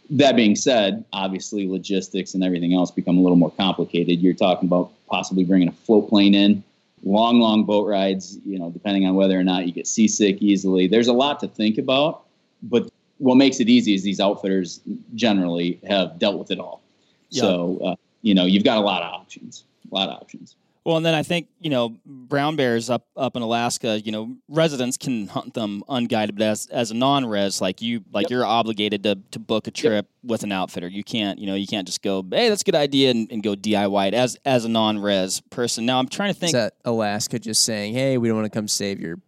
[0.10, 4.20] That being said obviously logistics and everything else become a little more complicated.
[4.20, 6.64] You're talking about possibly bringing a float plane in
[7.06, 10.88] long long boat rides you know depending on whether or not you get seasick easily.
[10.88, 12.24] There's a lot to think about
[12.64, 14.80] but what makes it easy is these outfitters
[15.16, 16.82] generally have dealt with it all.
[17.30, 20.56] So uh, you know, you've got a lot of options, a lot of options.
[20.86, 24.02] Well, and then I think you know brown bears up up in Alaska.
[24.02, 28.26] You know, residents can hunt them unguided, but as as a non-res, like you, like
[28.26, 28.32] yep.
[28.32, 30.30] you're obligated to to book a trip yep.
[30.30, 30.90] with an outfitter.
[30.90, 33.42] You can't, you know, you can't just go, hey, that's a good idea, and, and
[33.42, 35.86] go DIY it as as a non-res person.
[35.86, 36.50] Now I'm trying to think.
[36.50, 39.20] Is that Alaska just saying, hey, we don't want to come save your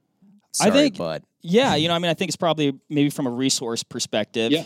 [0.52, 1.24] Sorry, I think, bud.
[1.41, 4.52] Yeah, you know, I mean, I think it's probably maybe from a resource perspective.
[4.52, 4.63] Yeah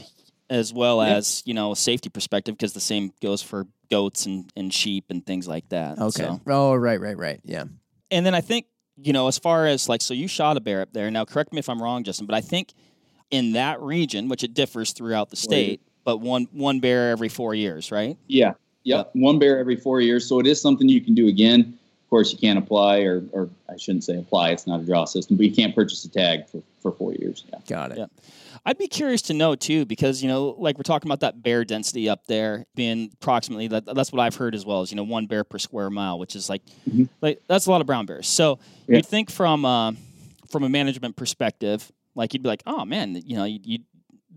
[0.49, 1.15] as well yeah.
[1.15, 5.05] as you know a safety perspective because the same goes for goats and, and sheep
[5.09, 5.97] and things like that.
[5.97, 6.23] Okay.
[6.23, 6.41] So.
[6.47, 7.39] Oh, right, right, right.
[7.43, 7.65] Yeah.
[8.11, 8.65] And then I think
[8.97, 11.09] you know as far as like so you shot a bear up there.
[11.11, 12.73] Now correct me if I'm wrong, Justin, but I think
[13.31, 17.53] in that region, which it differs throughout the state, but one one bear every four
[17.53, 18.17] years, right?
[18.27, 18.53] Yeah.
[18.83, 18.97] Yep.
[18.97, 19.09] yep.
[19.13, 20.27] One bear every four years.
[20.27, 21.77] So it is something you can do again.
[22.03, 24.49] Of course, you can't apply, or, or I shouldn't say apply.
[24.49, 27.43] It's not a draw system, but you can't purchase a tag for, for four years.
[27.53, 27.59] Yeah.
[27.67, 27.99] Got it.
[27.99, 28.05] Yeah.
[28.65, 31.65] I'd be curious to know too, because you know, like we're talking about that bear
[31.65, 35.03] density up there being approximately that, that's what I've heard as well as you know
[35.03, 37.05] one bear per square mile, which is like mm-hmm.
[37.21, 38.27] like that's a lot of brown bears.
[38.27, 38.97] So yeah.
[38.97, 39.93] you'd think from uh,
[40.49, 43.79] from a management perspective, like you'd be like, oh man, you know, you, you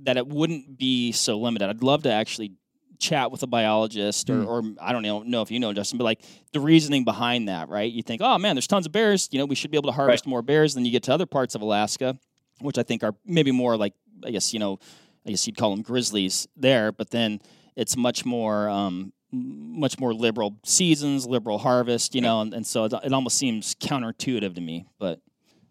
[0.04, 1.68] that it wouldn't be so limited.
[1.68, 2.52] I'd love to actually
[3.02, 4.46] chat with a biologist or, mm.
[4.46, 7.68] or I don't know, know if you know Justin, but like the reasoning behind that,
[7.68, 7.90] right?
[7.90, 9.28] You think, oh man, there's tons of bears.
[9.32, 10.30] You know, we should be able to harvest right.
[10.30, 10.74] more bears.
[10.74, 12.16] Then you get to other parts of Alaska,
[12.60, 13.94] which I think are maybe more like
[14.26, 14.78] I guess you know,
[15.26, 17.40] I guess you'd call them grizzlies there, but then
[17.76, 22.84] it's much more um, much more liberal seasons, liberal harvest, you know, and, and so
[22.84, 24.86] it, it, almost seems counterintuitive to me.
[24.98, 25.20] But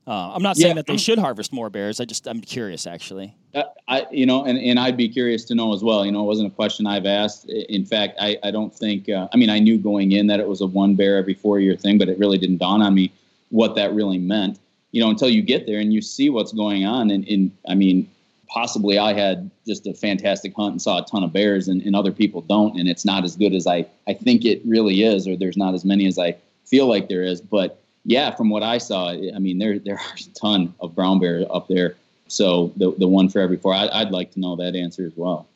[0.08, 0.74] uh, I'm not saying yeah.
[0.76, 2.00] that they should harvest more bears.
[2.00, 3.36] I just I'm curious actually.
[3.54, 6.06] Uh, I you know, and, and I'd be curious to know as well.
[6.06, 7.50] You know, it wasn't a question I've asked.
[7.50, 9.10] In fact, I I don't think.
[9.10, 11.60] Uh, I mean, I knew going in that it was a one bear every four
[11.60, 13.12] year thing, but it really didn't dawn on me
[13.50, 14.60] what that really meant.
[14.92, 17.12] You know, until you get there and you see what's going on.
[17.12, 18.10] And, and I mean,
[18.52, 21.96] possibly I had just a fantastic hunt and saw a ton of bears and, and,
[21.96, 25.28] other people don't and it's not as good as I, I think it really is
[25.28, 26.36] or there's not as many as I
[26.66, 27.42] feel like there is.
[27.42, 31.20] But yeah from what I saw I mean there there are a ton of brown
[31.20, 31.96] bear up there.
[32.28, 35.14] So the, the one for every four I, would like to know that answer as
[35.16, 35.48] well.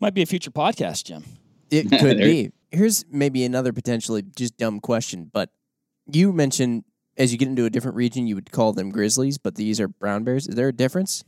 [0.00, 1.24] Might be a future podcast Jim.
[1.70, 2.52] It could be.
[2.70, 5.50] Here's maybe another potentially just dumb question but
[6.10, 6.84] you mentioned
[7.16, 9.86] as you get into a different region you would call them grizzlies but these are
[9.86, 10.48] brown bears.
[10.48, 11.22] Is there a difference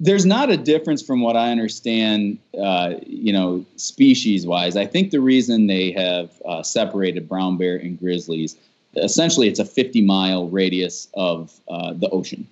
[0.00, 4.76] there's not a difference from what I understand, uh, you know, species wise.
[4.76, 8.56] I think the reason they have uh, separated brown bear and grizzlies,
[8.96, 12.46] essentially, it's a 50 mile radius of uh, the ocean.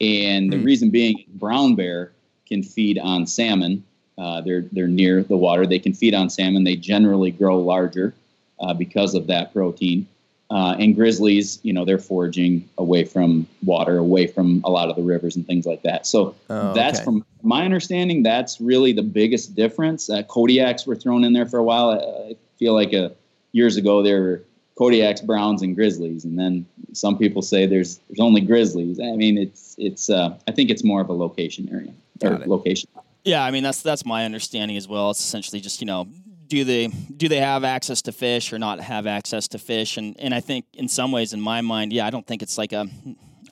[0.00, 0.64] And the hmm.
[0.64, 2.12] reason being, brown bear
[2.46, 3.84] can feed on salmon.
[4.16, 5.66] Uh, they're, they're near the water.
[5.66, 6.64] They can feed on salmon.
[6.64, 8.14] They generally grow larger
[8.60, 10.06] uh, because of that protein.
[10.50, 14.96] Uh, and grizzlies, you know, they're foraging away from water, away from a lot of
[14.96, 16.06] the rivers and things like that.
[16.06, 17.04] So oh, that's okay.
[17.04, 20.08] from my understanding, that's really the biggest difference.
[20.08, 21.90] Uh, Kodiaks were thrown in there for a while.
[21.90, 23.08] I, feel like a, uh,
[23.52, 24.42] years ago there were
[24.78, 29.00] Kodiaks, Browns, and Grizzlies, and then some people say there's there's only Grizzlies.
[29.00, 32.88] I mean, it's it's uh, I think it's more of a location area or location.
[33.24, 35.10] Yeah, I mean that's that's my understanding as well.
[35.10, 36.08] It's essentially just you know
[36.48, 40.18] do they do they have access to fish or not have access to fish, and
[40.18, 42.72] and I think in some ways in my mind, yeah, I don't think it's like
[42.72, 42.86] a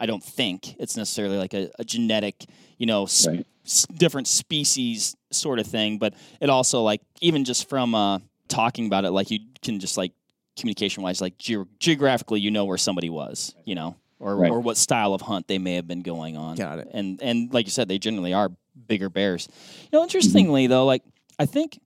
[0.00, 2.44] I don't think it's necessarily like a, a genetic
[2.78, 3.46] you know s- Right.
[3.64, 8.87] s- different species sort of thing, but it also like even just from uh, talking
[8.87, 10.12] about it, like you can just like
[10.59, 13.96] communication wise, like ge- geographically, you know where somebody was, you know.
[14.18, 14.50] Or, Right.
[14.50, 16.56] or what style of hunt they may have been going on.
[16.56, 16.88] Got it.
[16.94, 18.50] And and like you said, they generally are
[18.88, 19.46] bigger bears.
[19.92, 21.02] You know, interestingly though, like
[21.38, 21.78] I think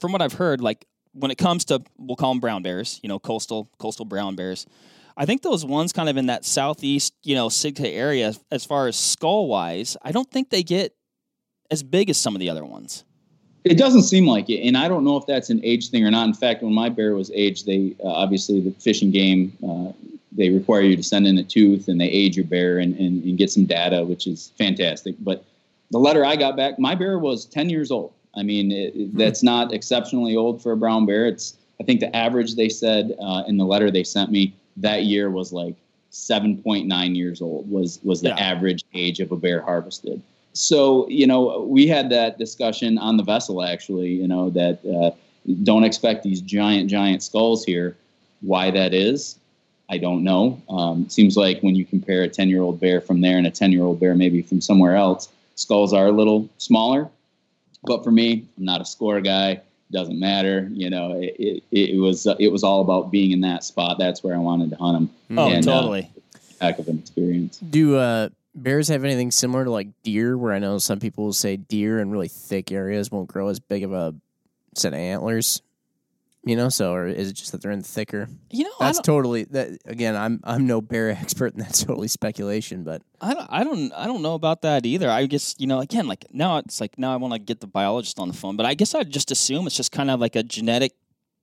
[0.00, 3.08] from what I've heard, like when it comes to we'll call them brown bears, you
[3.08, 4.66] know, coastal coastal brown bears.
[5.16, 8.86] I think those ones kind of in that southeast, you know, Sitka area, as far
[8.86, 10.94] as skull wise, I don't think they get
[11.72, 13.04] as big as some of the other ones.
[13.64, 16.10] It doesn't seem like it, and I don't know if that's an age thing or
[16.10, 16.28] not.
[16.28, 19.92] In fact, when my bear was aged, they uh, obviously the Fish and Game uh,
[20.38, 23.22] they require you to send in a tooth and they age your bear and, and,
[23.24, 25.16] and get some data, which is fantastic.
[25.20, 25.44] But
[25.90, 28.12] the letter I got back, my bear was 10 years old.
[28.38, 31.26] I mean, it, it- that's not exceptionally old for a brown bear.
[31.26, 35.04] It's I think the average they said uh, in the letter they sent me that
[35.04, 35.74] year was like
[36.12, 38.36] 7.9 years old was was the Yeah.
[38.36, 40.20] average age of a bear harvested.
[40.54, 45.10] So you know we had that discussion on the vessel actually you know that uh,
[45.62, 47.96] don't expect these giant giant skulls here.
[48.40, 49.36] Why that is
[49.90, 50.60] i don't know.
[50.68, 53.50] Um, seems like when you compare a 10 year old bear from there and a
[53.50, 57.08] 10 year old bear maybe from somewhere else skulls are a little smaller
[57.84, 59.60] but for me i'm not a score guy
[59.90, 63.40] doesn't matter you know it, it, it was uh, it was all about being in
[63.40, 66.10] that spot that's where i wanted to hunt them Oh, And, uh, totally.
[66.60, 70.36] heck of an experience Do uh, bears have anything similar to like deer?
[70.38, 73.60] Where I know some people will say deer in really thick areas won't grow as
[73.60, 74.14] big of a
[74.74, 75.60] set of antlers.
[76.48, 78.26] You know, so or is it just that they're in thicker?
[78.50, 79.68] you know, That's totally that.
[79.84, 82.84] Again, I'm I'm no bear expert, and that's totally speculation.
[82.84, 85.10] But I don't, I don't, I don't know about that either.
[85.10, 87.66] I guess you know, again, like now it's like now I want to get the
[87.66, 90.36] biologist on the phone, but I guess I'd just assume it's just kind of like
[90.36, 90.92] a genetic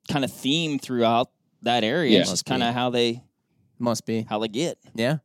[0.09, 1.29] kind of theme throughout
[1.61, 2.13] that area.
[2.13, 2.21] Yeah.
[2.21, 3.21] it's just kind of how they
[3.77, 4.79] must be, how they get.
[4.95, 5.17] yeah.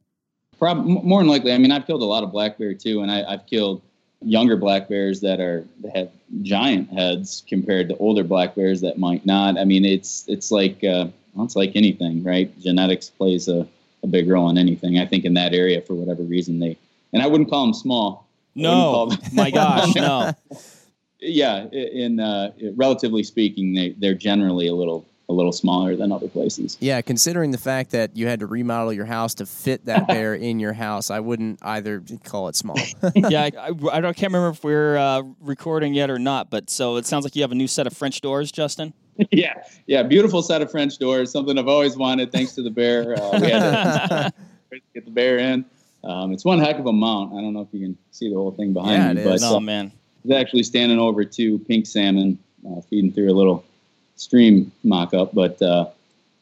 [0.59, 1.55] Prob- more than likely.
[1.55, 3.81] I mean, I've killed a lot of black bear too, and I, I've killed
[4.23, 6.11] younger black bears that are that have
[6.43, 9.59] giant heads compared to older black bears that might not.
[9.59, 12.57] I mean, it's it's like uh, well, it's like anything, right?
[12.61, 13.67] Genetics plays a,
[14.03, 14.99] a big role in anything.
[14.99, 16.77] I think in that area, for whatever reason, they
[17.13, 18.29] and I wouldn't call them small.
[18.55, 20.33] No, them- my gosh, no.
[21.21, 26.29] yeah, in uh, relatively speaking, they they're generally a little a little smaller than other
[26.29, 26.77] places.
[26.81, 30.35] Yeah, considering the fact that you had to remodel your house to fit that bear
[30.35, 32.77] in your house, I wouldn't either call it small.
[33.15, 36.69] yeah, I, I, I don't, can't remember if we're uh, recording yet or not, but
[36.69, 38.93] so it sounds like you have a new set of French doors, Justin.
[39.31, 39.55] yeah,
[39.87, 41.31] yeah, beautiful set of French doors.
[41.31, 42.33] Something I've always wanted.
[42.33, 44.33] Thanks to the bear, uh, we had to
[44.95, 45.65] get the bear in.
[46.03, 47.35] Um, it's one heck of a mount.
[47.35, 49.43] I don't know if you can see the whole thing behind Yeah, me, it but
[49.43, 49.93] oh no uh, man.
[50.25, 53.65] it's actually standing over two pink salmon uh, feeding through a little
[54.25, 55.35] stream mock-up.
[55.35, 55.87] But uh,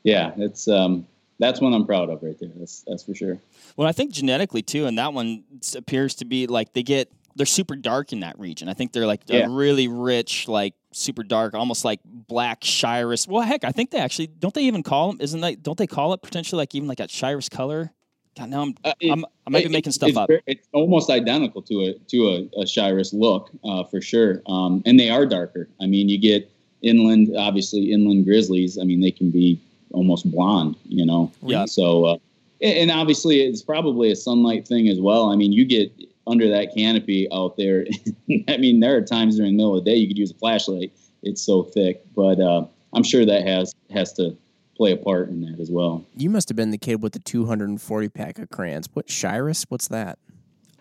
[0.02, 1.06] yeah, it's um,
[1.38, 2.50] that's one I'm proud of right there.
[2.56, 3.38] That's that's for sure.
[3.76, 5.44] Well, I think genetically too, and that one
[5.76, 8.68] appears to be like they get they're super dark in that region.
[8.68, 9.46] I think they're like Yeah.
[9.46, 13.28] a really rich, like super dark, almost like black Shiras.
[13.28, 15.20] Well, heck, I think they actually don't they even call them?
[15.20, 17.92] Isn't that don't they call it potentially like even like that Shiras color?
[18.36, 20.30] God, now I'm, Uh, it- I'm I might be It- making stuff it's up.
[20.46, 24.98] It's almost identical to a to a, a Shiras look uh, for sure, um, and
[24.98, 25.68] they are darker.
[25.80, 26.50] I mean, you get
[26.82, 28.78] inland, obviously inland grizzlies.
[28.78, 29.60] I mean, they can be
[29.92, 31.32] almost blonde, you know.
[31.42, 31.64] Yeah.
[31.66, 32.16] So, uh,
[32.60, 35.30] and and obviously, it's probably a sunlight thing as well.
[35.30, 35.92] I mean, you get
[36.26, 37.86] under that canopy out there.
[38.48, 40.34] I mean, there are times during the middle of the day you could use a
[40.34, 40.92] flashlight.
[41.22, 44.36] It's so thick, but uh, I'm sure that has has to
[44.76, 46.04] play a part in that as well.
[46.16, 48.88] you must have been the kid with the 240 pack of crayons.
[48.92, 49.66] What Shiras?
[49.68, 50.20] What's that?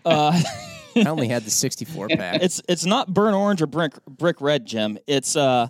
[0.05, 0.39] Uh,
[1.05, 2.41] I only had the 64 pack.
[2.41, 4.97] it's it's not burnt orange or brick brick red, Jim.
[5.07, 5.67] It's uh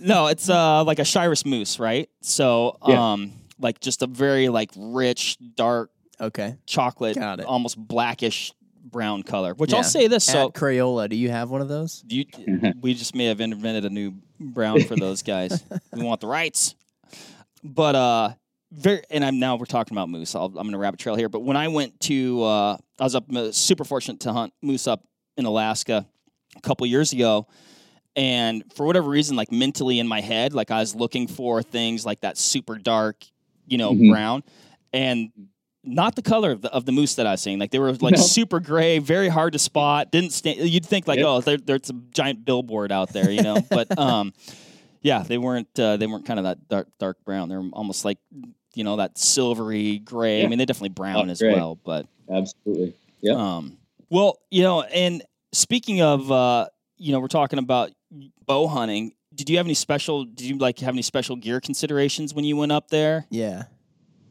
[0.00, 2.08] no, it's uh like a Shiras moose, right?
[2.22, 3.12] So Yeah.
[3.12, 5.90] um like just a very like rich, dark
[6.20, 6.56] Okay.
[6.66, 7.46] chocolate, Got it.
[7.46, 8.52] almost blackish
[8.84, 9.52] brown color.
[9.54, 9.78] Which Yeah.
[9.78, 12.02] I'll say this: so At Crayola, do you have one of those?
[12.08, 12.24] you,
[12.80, 15.62] we just may have invented a new brown for those guys.
[15.92, 16.74] we want the rights,
[17.64, 18.30] but uh,
[18.72, 19.02] very.
[19.10, 20.34] And I'm now we're talking about moose.
[20.34, 21.28] I'll, I'm going to rabbit trail here.
[21.28, 24.86] But when I went to, uh, I was up uh, super fortunate to hunt moose
[24.86, 25.04] up
[25.36, 26.06] in Alaska
[26.56, 27.46] a couple years ago.
[28.16, 32.06] And for whatever reason, like mentally in my head, like I was looking for things
[32.06, 33.22] like that super dark,
[33.66, 34.10] you know, Mhm.
[34.10, 34.42] brown,
[34.92, 35.30] and
[35.84, 37.58] not the color of the, of the moose that I was seeing.
[37.58, 38.20] Like they were like No.
[38.20, 40.10] super gray, very hard to spot.
[40.10, 40.58] Didn't stand.
[40.60, 41.26] You'd think like, Yep.
[41.28, 43.60] oh, there, there's a giant billboard out there, you know.
[43.70, 44.32] but um,
[45.06, 45.68] Yeah, they weren't.
[45.78, 47.48] Uh, they weren't kind of that dark, dark brown.
[47.48, 48.18] They're almost like
[48.74, 50.44] you know that silvery gray.
[50.44, 51.54] I mean, they're definitely brown as gray.
[51.54, 51.76] well.
[51.76, 52.92] But Absolutely.
[53.20, 53.34] Yeah.
[53.34, 53.78] um,
[54.10, 56.66] well, you know, and speaking of, uh,
[56.96, 57.92] you know, we're talking about
[58.46, 59.12] bow hunting.
[59.32, 60.24] Did you have any special?
[60.24, 63.26] Did you like have any special gear considerations when you went up there?
[63.30, 63.64] Yeah.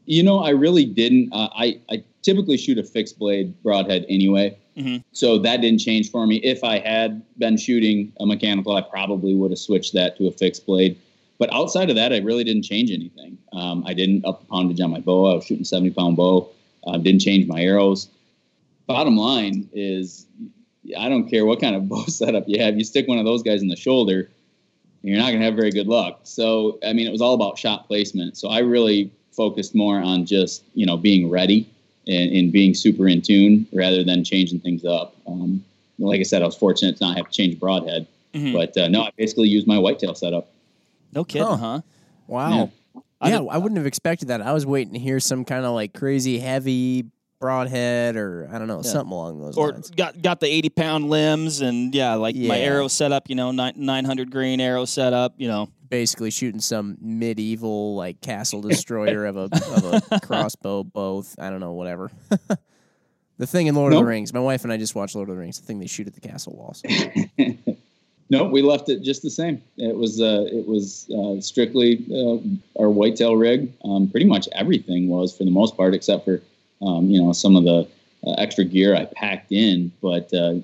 [0.04, 1.32] You know, I really didn't.
[1.32, 5.02] Uh, I I typically shoot a fixed blade broadhead anyway, Mhm.
[5.12, 6.36] so that didn't change for me.
[6.38, 10.32] If I had been shooting a mechanical, I probably would have switched that to a
[10.32, 10.96] fixed blade.
[11.38, 13.38] But outside of that, I really didn't change anything.
[13.52, 15.26] Um, I didn't up the poundage on my bow.
[15.26, 16.48] I was shooting seventy pound bow.
[16.84, 18.08] Uh, didn't change my arrows.
[18.86, 20.26] Bottom line is,
[20.96, 22.76] I don't care what kind of bow setup you have.
[22.76, 24.30] You stick one of those guys in the shoulder,
[25.02, 26.20] you're not going to have very good luck.
[26.24, 28.36] So, I mean, it was all about shot placement.
[28.36, 31.68] So I really focused more on just, you know, being ready
[32.06, 35.16] and, and being super in tune rather than changing things up.
[35.26, 35.64] Um,
[35.98, 38.06] like I said, I was fortunate to not have to change broadhead.
[38.34, 38.52] Mhm.
[38.52, 40.48] But uh, no, I basically used my whitetail setup.
[41.12, 41.56] No kidding, Huh.
[41.56, 41.80] huh?
[42.26, 42.70] Wow.
[42.94, 43.00] Yeah.
[43.20, 44.42] I Yeah, I wouldn't have expected that.
[44.42, 47.06] I was waiting to hear some kind of like crazy heavy
[47.40, 48.90] broadhead or I don't know, Yeah.
[48.90, 49.90] something along those Or lines.
[49.90, 53.28] got got the eighty pound limbs and yeah, like my arrow setup.
[53.30, 55.34] You know, nine hundred grain arrow setup.
[55.38, 61.38] You know, Basically shooting some medieval like castle destroyer of a of a crossbow both.
[61.38, 62.10] I don't know, whatever.
[63.38, 64.32] the thing in Lord of the Rings.
[64.32, 66.14] My wife and I just watched Lord of the Rings, the thing they shoot at
[66.14, 66.82] the castle walls.
[68.28, 69.62] No, we left it just the same.
[69.76, 73.72] It was uh, it was uh, strictly uh, our whitetail rig.
[73.84, 76.42] Um, pretty much everything was for the most part, except for
[76.82, 77.88] um, you know some of the
[78.26, 79.92] uh, extra gear I packed in.
[80.02, 80.54] But uh,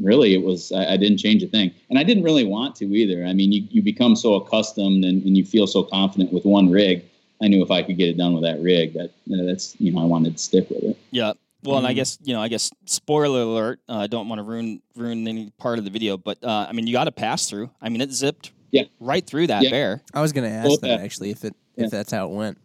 [0.00, 2.84] really, it was I, I didn't change a thing, and I didn't really want to
[2.86, 3.24] either.
[3.24, 6.70] I mean, you, you become so accustomed and, and you feel so confident with one
[6.70, 7.04] rig.
[7.42, 10.00] I knew if I could get it done with that rig, that that's you know
[10.00, 10.98] I wanted to stick with it.
[11.10, 11.32] Yeah.
[11.62, 11.96] Well, and I Mhm.
[11.96, 13.80] guess you know, I guess spoiler alert.
[13.88, 16.72] uh, I don't want to ruin ruin any part of the video, but uh, I
[16.72, 17.70] mean, you got to pass through.
[17.80, 18.84] I mean, it zipped Yeah.
[19.00, 19.70] right through that Yeah.
[19.70, 20.02] bear.
[20.12, 21.04] I was gonna ask Well, that yeah.
[21.04, 21.84] actually if it Yeah.
[21.86, 22.58] if that's how it went.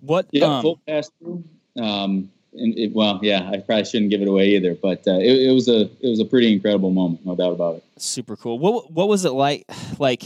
[0.00, 0.26] What?
[0.32, 1.44] Yeah, um, full pass through.
[1.80, 5.48] Um, and it, well, yeah, I probably shouldn't give it away either, but uh, it,
[5.48, 7.84] it was a it was a pretty incredible moment, no doubt about it.
[7.96, 8.58] super cool.
[8.58, 9.64] What What was it like?
[9.98, 10.22] Like,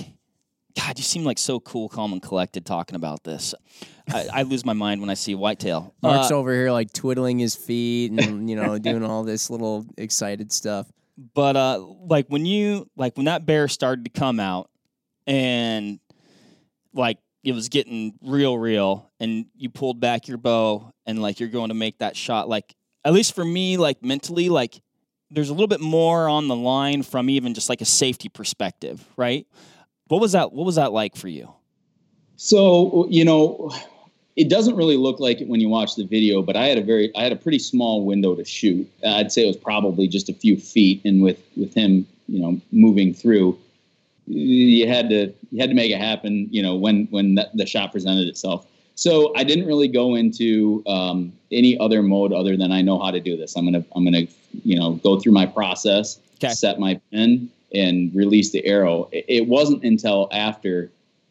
[0.77, 3.55] God, you seem like so cool, calm, and collected talking about this.
[4.11, 5.95] I, I lose my mind when I see whitetail.
[6.03, 9.85] Mark's Uh, over here like twiddling his feet and you know doing all this little
[9.99, 10.87] excited stuff.
[11.35, 14.71] but uh, like when you like when that bear started to come out,
[15.27, 15.99] and
[16.95, 21.48] like it was getting real, real, and you pulled back your bow, and like you're
[21.48, 22.48] going to make that shot.
[22.48, 22.74] Like
[23.05, 24.83] at least for me, like mentally, like
[25.31, 29.05] there's a little bit more on the line from even just like a safety perspective,
[29.16, 29.46] right?
[30.09, 30.53] What was that?
[30.53, 31.53] What was that like for you?
[32.37, 33.72] So you know,
[34.37, 36.83] it doesn't really look like it when you watch the video, but I had a
[36.83, 38.90] very I had a pretty small window to shoot.
[39.07, 42.61] I'd say it was probably just a few feet, and with with him, you know,
[42.72, 43.59] moving through,
[44.29, 46.49] you had to you had to make it happen.
[46.51, 48.67] You know, when when that, the shot presented itself.
[48.95, 53.12] So I didn't really go into um, any other mode other than I know how
[53.12, 53.57] to do this.
[53.57, 54.27] I'm gonna I'm gonna
[54.64, 56.53] you know go through my process, Okay.
[56.53, 59.09] set my pin, and release the arrow.
[59.12, 60.91] It, it wasn't until after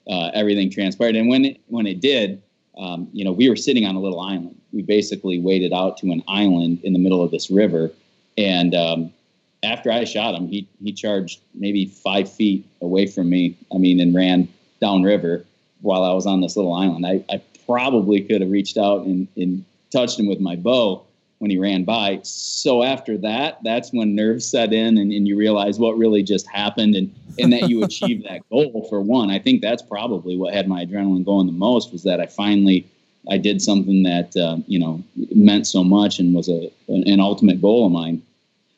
[0.09, 2.41] uh, everything transpired, and when it, when it did,
[2.77, 4.55] um, you know, we were sitting on a little island.
[4.71, 7.91] We basically waded out to an island in the middle of this river,
[8.37, 9.13] and um,
[9.63, 13.57] after I shot him, he he charged maybe five feet away from me.
[13.73, 14.47] I mean, and ran
[14.79, 15.45] downriver
[15.81, 17.05] while I was on this little island.
[17.05, 21.03] I, I probably could have reached out and, and touched him with my bow
[21.39, 22.19] when he ran by.
[22.23, 26.47] So after that, that's when nerves set in and, and you realize what really just
[26.47, 29.29] happened and, and that you achieved that goal for one.
[29.29, 32.87] I think that's probably what had my adrenaline going the most was that I finally
[33.29, 35.03] I did something that uh, you know
[35.35, 38.21] meant so much and was a an, an ultimate goal of mine.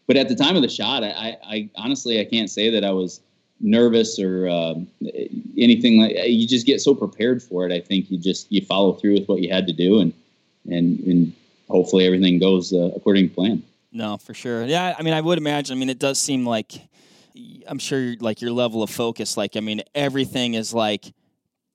[0.09, 2.83] But at the time of the shot, I, I, I honestly I can't say that
[2.83, 3.21] I was
[3.59, 4.87] nervous or um,
[5.55, 6.15] anything like.
[6.27, 7.71] You just get so prepared for it.
[7.71, 10.11] I think you just you follow through with what you had to do, and
[10.67, 11.33] and and
[11.69, 13.61] hopefully everything goes uh, according to plan.
[13.91, 14.65] No, for sure.
[14.65, 15.77] Yeah, I mean, I would imagine.
[15.77, 16.71] I mean, it does seem like
[17.67, 19.37] I'm sure, like your level of focus.
[19.37, 21.13] Like, I mean, everything is like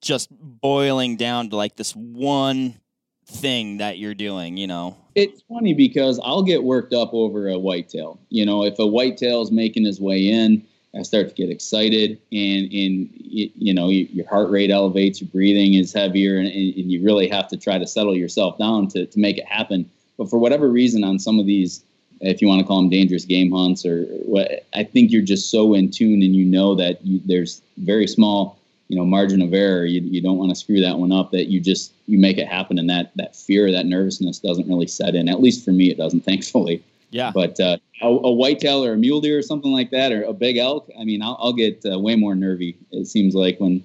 [0.02, 2.80] just boiling down to like this one
[3.26, 4.56] thing that you're doing.
[4.56, 4.96] You know?
[5.14, 8.18] It's funny because I'll get worked up over a whitetail.
[8.30, 10.64] You know, if a whitetail is making his way in,
[10.98, 15.74] I start to get excited, and and you know your heart rate elevates, your breathing
[15.74, 19.18] is heavier, and, and you really have to try to settle yourself down to to
[19.18, 19.90] make it happen.
[20.16, 21.82] But for whatever reason, on some of these,
[22.20, 25.50] if you want to call them dangerous game hunts, or what, I think you're just
[25.50, 28.58] so in tune, and you know that you, there's very small
[28.88, 31.46] you know margin of error you, you don't want to screw that one up that
[31.46, 35.14] you just you make it happen and that that fear that nervousness doesn't really set
[35.14, 36.82] in at least for me it doesn't thankfully
[37.14, 37.30] Yeah.
[37.32, 40.32] But uh, a, a whitetail or a mule deer or something like that, or a
[40.32, 40.90] big elk.
[40.98, 42.76] I mean, I'll, I'll get uh, way more nervy.
[42.90, 43.84] It seems like when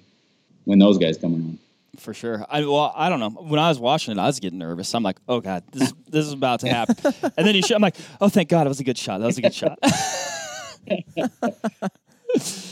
[0.64, 1.58] when those guys come around.
[1.96, 2.44] For sure.
[2.50, 3.30] I well, I don't know.
[3.30, 4.92] When I was watching it, I was getting nervous.
[4.96, 6.96] I'm like, oh god, this this is about to happen.
[7.36, 7.76] and then he shot.
[7.76, 9.20] I'm like, oh thank God, it was a good shot.
[9.20, 9.78] That was a good shot.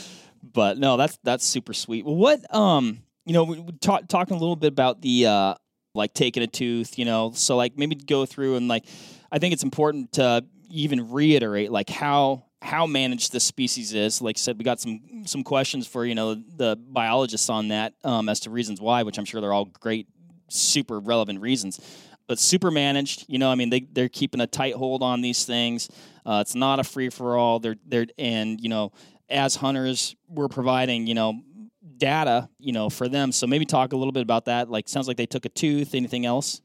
[0.53, 2.05] but no, that's that's super sweet.
[2.05, 5.55] Well, what um, you know, we, talk, talking a little bit about the uh,
[5.93, 6.97] like taking a tooth.
[6.97, 8.85] You know, so like maybe go through and like,
[9.31, 14.21] I think it's important to even reiterate like how how managed this species is.
[14.21, 17.93] Like I said, we got some some questions for you know the biologists on that
[18.03, 20.07] um, as to reasons why, which I'm sure they're all great,
[20.49, 21.79] super relevant reasons.
[22.27, 25.45] But super managed, you know, I mean, they they're keeping a tight hold on these
[25.45, 25.89] things.
[26.25, 27.59] Uh, it's not a free for all.
[27.59, 28.91] They're they're and you know,
[29.29, 31.41] as hunters, we're providing you know
[31.97, 33.31] data you know for them.
[33.31, 34.69] So maybe talk a little bit about that.
[34.69, 35.95] Like, sounds like they took a tooth.
[35.95, 36.61] Anything else?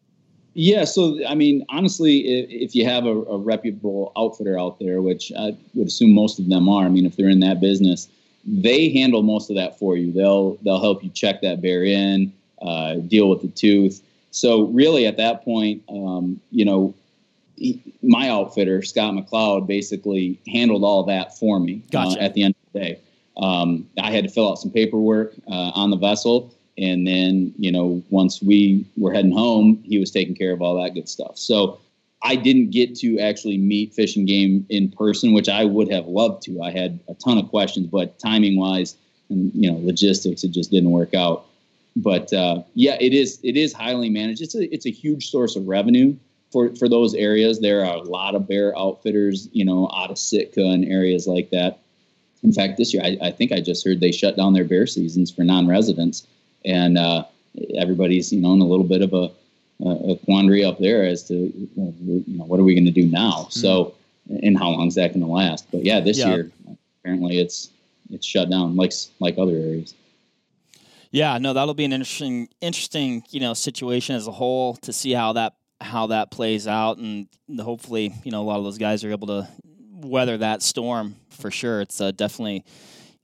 [0.54, 5.02] Yeah, so I mean, honestly, if, if you have a, a, reputable outfitter out there,
[5.02, 8.08] which I would assume most of them are, I mean, if they're in that business,
[8.46, 10.12] they handle most of that for you.
[10.12, 14.00] They'll they'll help you check that bear in, uh, deal with the tooth.
[14.30, 16.94] So really, at that point, um, you know,
[17.56, 21.82] he, my outfitter Scott McLeod basically handled all that for me.
[21.90, 22.18] Gotcha.
[22.18, 23.00] Uh, at the end of the day,
[23.36, 27.70] um, I had to fill out some paperwork uh, on the vessel and then, you
[27.70, 31.38] know, once we were heading home, he was taking care of all that good stuff.
[31.38, 31.78] So
[32.22, 36.06] I didn't get to actually meet Fish and Game in person, which I would have
[36.06, 36.62] loved to.
[36.62, 38.96] I had a ton of questions, but timing wise
[39.30, 41.46] and, you know, logistics, it just didn't work out.
[41.96, 44.42] But uh, yeah, it is it is highly managed.
[44.42, 46.16] It's a it's a huge source of revenue
[46.54, 47.58] for for those areas.
[47.58, 51.50] There are a lot of bear outfitters, you know, out of Sitka and areas like
[51.50, 51.80] that.
[52.44, 54.86] In fact, this year I, I think I just heard they shut down their bear
[54.86, 56.26] seasons for non-residents
[56.64, 57.24] and uh,
[57.76, 59.30] everybody's you know in a little bit of a,
[60.12, 63.32] a quandary up there as to you know what are we going to do now.
[63.32, 63.50] Mm-hmm.
[63.50, 63.94] So
[64.28, 65.66] and how long is that going to last?
[65.72, 66.34] But yeah, this yeah.
[66.34, 66.50] year
[67.00, 67.70] apparently it's
[68.10, 69.94] it's shut down like like other areas.
[71.10, 75.12] Yeah, no, that'll be an interesting interesting you know situation as a whole to see
[75.12, 77.28] how that how that plays out, and
[77.60, 79.48] hopefully you know a lot of those guys are able to
[79.92, 81.80] weather that storm for sure.
[81.80, 82.64] It's uh, definitely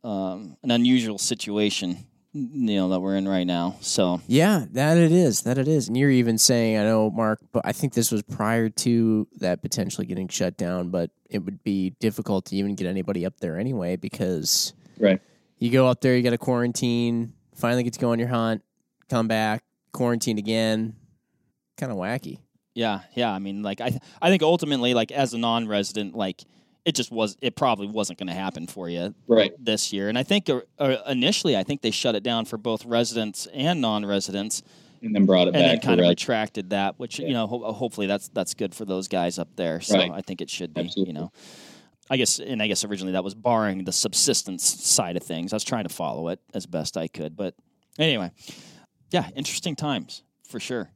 [0.04, 3.76] um, an unusual situation you know that we're in right now.
[3.80, 5.42] So yeah, that it is.
[5.42, 5.88] That it is.
[5.88, 9.62] And you're even saying, I know, Mark, but I think this was prior to that
[9.62, 10.90] potentially getting shut down.
[10.90, 15.20] But it would be difficult to even get anybody up there anyway because right.
[15.58, 17.34] You go up there, you got a quarantine.
[17.54, 18.62] Finally, get to go on your hunt,
[19.10, 20.96] come back, quarantine again.
[21.80, 22.38] Kind of wacky.
[22.74, 23.32] Yeah, yeah.
[23.32, 26.44] I mean, like I, th- I think ultimately, like as a non-resident, like
[26.84, 30.18] it just was it probably wasn't going to happen for you right this year and
[30.18, 33.80] i think uh, uh, initially i think they shut it down for both residents and
[33.80, 34.62] non-residents
[35.02, 37.26] and then brought it back, and back then kind of retracted that which yeah.
[37.26, 40.10] you know ho- hopefully that's that's good for those guys up there so right.
[40.12, 41.12] i think it should be Absolutely.
[41.12, 41.30] you know
[42.10, 45.56] i guess and i guess originally that was barring the subsistence side of things i
[45.56, 47.54] was trying to follow it as best i could but
[47.98, 48.30] anyway
[49.10, 50.90] yeah interesting times for sure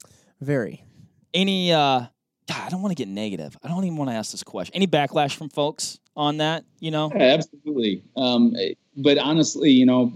[0.44, 0.84] very
[1.32, 2.04] any uh
[2.46, 3.56] God, I don't want to get negative.
[3.62, 4.74] I don't even want to ask this question.
[4.74, 6.64] Any backlash from folks on that?
[6.78, 8.02] You know, yeah, absolutely.
[8.16, 8.54] Um,
[8.98, 10.12] but honestly, you know,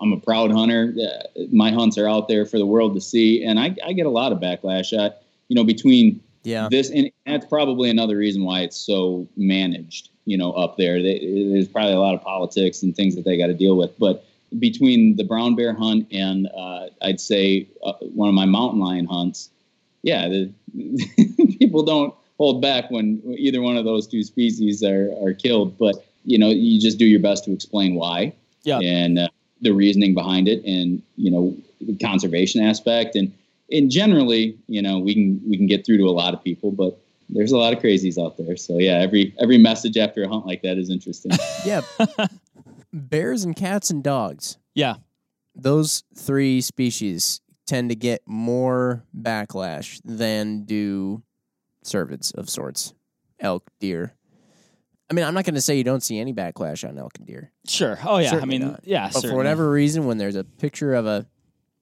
[0.00, 0.92] I'm a proud hunter.
[1.00, 4.06] Uh, my hunts are out there for the world to see, and I, I get
[4.06, 4.98] a lot of backlash.
[4.98, 5.14] I,
[5.48, 6.68] you know, between yeah.
[6.70, 10.10] this and that's probably another reason why it's so managed.
[10.26, 13.36] You know, up there, they, there's probably a lot of politics and things that they
[13.36, 13.98] got to deal with.
[13.98, 14.24] But
[14.58, 19.06] between the brown bear hunt and uh, I'd say uh, one of my mountain lion
[19.06, 19.50] hunts,
[20.02, 20.52] yeah, the,
[21.58, 25.76] people don't hold back when either one of those two species are, are killed.
[25.78, 29.28] But you know, you just do your best to explain why, yeah, and uh,
[29.60, 33.32] the reasoning behind it, and you know, the conservation aspect, and
[33.70, 36.70] and generally, you know, we can we can get through to a lot of people,
[36.70, 36.98] but
[37.28, 38.56] there's a lot of crazies out there.
[38.56, 41.32] So yeah, every every message after a hunt like that is interesting.
[41.64, 41.82] yeah,
[42.92, 44.58] bears and cats and dogs.
[44.74, 44.96] Yeah,
[45.54, 47.40] those three species
[47.70, 51.22] tend to get more backlash than do
[51.84, 52.94] cervids of sorts,
[53.38, 54.16] elk, deer.
[55.08, 57.28] I mean, I'm not going to say you don't see any backlash on elk and
[57.28, 57.52] deer.
[57.68, 57.96] Sure.
[58.04, 58.30] Oh yeah.
[58.30, 58.80] Certainly I mean, not.
[58.82, 59.06] yeah.
[59.06, 59.34] But certainly.
[59.34, 61.28] for whatever reason, when there's a picture of a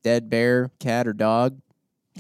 [0.03, 1.59] dead bear, cat, or dog,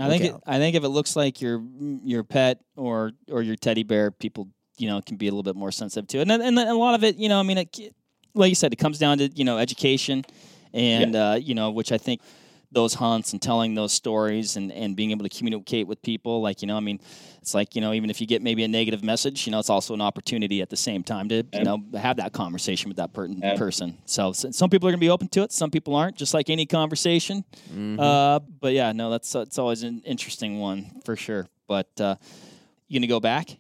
[0.00, 1.62] I think it, I think if it looks like your
[2.04, 4.48] your pet or or your teddy bear, people
[4.78, 6.30] you know can be a little bit more sensitive to it.
[6.30, 7.94] And and a lot of it, you know, I mean, it,
[8.34, 10.24] like you said, it comes down to you know education,
[10.72, 11.30] and yeah.
[11.32, 12.22] uh, you know, which I think
[12.70, 16.42] those hunts and telling those stories and, and being able to communicate with people.
[16.42, 17.00] Like, you know, I mean,
[17.40, 19.70] it's like, you know, even if you get maybe a negative message, you know, it's
[19.70, 23.14] also an opportunity at the same time to, you know, have that conversation with that
[23.14, 23.96] per- person.
[24.04, 25.52] So, so, some people are going to be open to it.
[25.52, 27.42] Some people aren't, just like any conversation.
[27.70, 28.00] Mm-hmm.
[28.00, 31.48] Uh, but yeah, no, that's, that's always an interesting one for sure.
[31.68, 32.16] But uh,
[32.88, 33.56] you going to go back?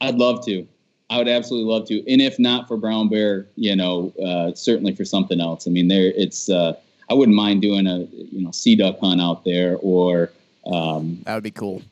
[0.00, 0.66] I'd love to.
[1.08, 2.12] I would absolutely love to.
[2.12, 5.68] And if not for brown bear, you know, uh, certainly for something else.
[5.68, 6.50] I mean, there it's.
[6.50, 6.74] Uh,
[7.08, 10.30] I wouldn't mind doing a you know sea duck hunt out there, or
[10.66, 11.82] um, that would be cool.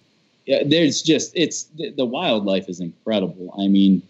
[0.47, 3.55] Yeah, there's just it's the, the wildlife is incredible.
[3.59, 4.03] I mean,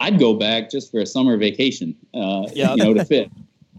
[0.00, 1.96] I'd go back just for a summer vacation.
[2.14, 2.74] Uh, yeah.
[2.74, 3.30] you know, to fit.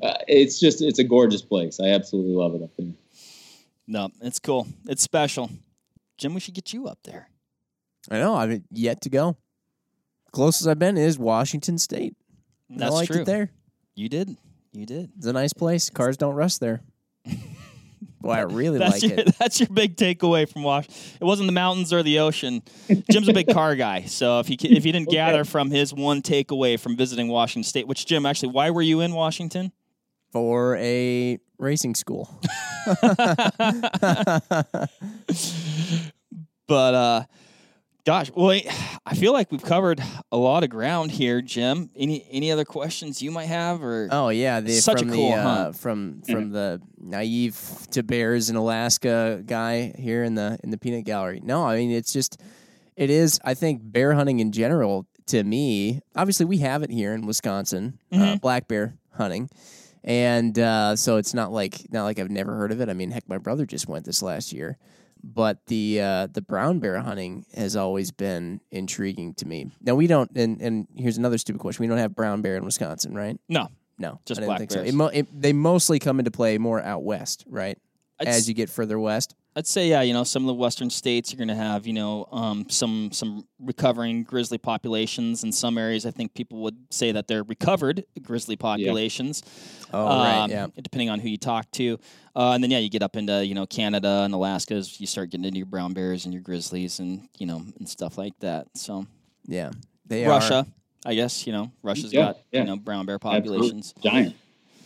[0.01, 1.79] Uh, it's just it's a gorgeous place.
[1.79, 2.91] I absolutely love it up there.
[3.87, 4.67] No, it's cool.
[4.87, 5.49] It's special.
[6.17, 7.29] Jim, we should get you up there.
[8.09, 8.35] I know.
[8.35, 9.37] I've yet to go.
[10.31, 12.15] Closest I've been is Washington State.
[12.69, 13.21] That's I liked true.
[13.21, 13.51] it there.
[13.95, 14.35] You did.
[14.75, 15.11] You did.
[15.17, 15.89] It's a nice place.
[15.89, 16.81] Cars don't rust there.
[18.21, 19.35] Well, I really that's like your, it.
[19.39, 20.87] That's your big takeaway from Wash.
[20.87, 22.63] It wasn't the mountains or the ocean.
[23.11, 25.17] Jim's a big car guy, so if he if he didn't okay.
[25.17, 29.01] gather from his one takeaway from visiting Washington State, which Jim actually, why were you
[29.01, 29.71] in Washington?
[30.31, 32.41] For a racing school.
[36.67, 37.23] but uh,
[38.05, 38.61] Gosh, well,
[39.03, 39.99] I feel like we've covered
[40.31, 41.89] a lot of ground here, Jim.
[41.95, 45.31] Any any other questions you might have, or oh yeah, the, such from a cool
[45.31, 47.57] the, uh, from from the naive
[47.91, 51.41] to bears in Alaska guy here in the in the peanut gallery.
[51.43, 52.39] No, I mean it's just
[52.95, 53.39] it is.
[53.43, 57.97] I think bear hunting in general to me, obviously we have it here in Wisconsin,
[58.11, 58.23] uh, mm-hmm.
[58.23, 59.49] uh, black bear hunting,
[60.03, 62.89] and uh, so it's not like not like I've never heard of it.
[62.89, 64.77] I mean, heck, my brother just went this last year
[65.33, 69.71] but the uh, the brown bear hunting has always been intriguing to me.
[69.81, 72.63] Now we don't, and, and here's another stupid question: we don't have brown bear in
[72.63, 73.39] Wisconsin, right?
[73.49, 74.73] No, no, just black bears.
[74.73, 74.81] So.
[74.81, 77.77] It mo- it, they mostly come into play more out west, right?
[78.19, 79.35] I'd As you get further west.
[79.57, 81.93] I'd say yeah, you know, some of the western states you're going to have, you
[81.93, 85.45] know, um, some some recovering grizzly populations.
[85.45, 89.43] In some areas, I think people would say that they're recovered grizzly populations.
[89.45, 89.91] Yeah.
[89.93, 90.67] Oh, um, right, yeah.
[90.81, 91.97] Depending on who you talk to,
[92.35, 95.29] uh, and then yeah, you get up into you know Canada and Alaska, you start
[95.29, 98.67] getting into your brown bears and your grizzlies and you know and stuff like that.
[98.75, 99.07] So
[99.45, 99.71] yeah,
[100.05, 100.65] they Russia,
[101.05, 101.09] are.
[101.09, 102.59] I guess you know Russia's yeah, got yeah.
[102.59, 104.21] you know brown bear populations, Absolutely.
[104.21, 104.35] giant.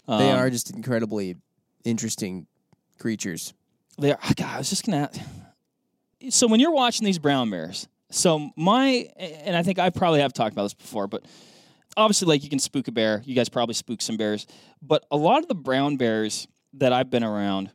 [0.07, 1.37] Um, they are just incredibly
[1.83, 2.45] interesting
[2.99, 3.53] creatures.
[3.99, 4.19] They are.
[4.35, 5.09] God, I was just gonna.
[6.29, 10.33] So when you're watching these brown bears, so my and I think I probably have
[10.33, 11.25] talked about this before, but
[11.97, 13.21] obviously, like you can spook a bear.
[13.25, 14.47] You guys probably spook some bears,
[14.81, 17.71] but a lot of the brown bears that I've been around.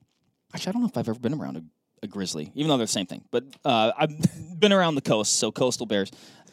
[0.55, 1.65] Actually, I don't know if I've ever been around a,
[2.03, 3.25] a grizzly, even though they're the same thing.
[3.31, 4.11] But uh, I've
[4.59, 6.11] been around the coast, so coastal bears.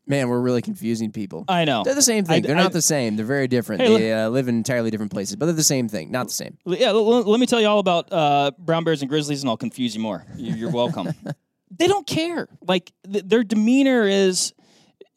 [0.08, 1.46] Man, we're really confusing people.
[1.48, 1.84] I know.
[1.84, 2.44] They're the same thing.
[2.44, 3.16] I, they're I, not the same.
[3.16, 3.82] They're very different.
[3.82, 6.12] Hey, they uh, live in entirely different places, but they're the same thing.
[6.12, 6.58] Not the same.
[6.66, 9.58] Yeah, l- let me tell you all about uh, brown bears and grizzlies, and I'll
[9.58, 10.26] confuse you more.
[10.36, 11.14] You're welcome.
[11.78, 12.48] they don't care.
[12.62, 14.54] Like th- their demeanor is,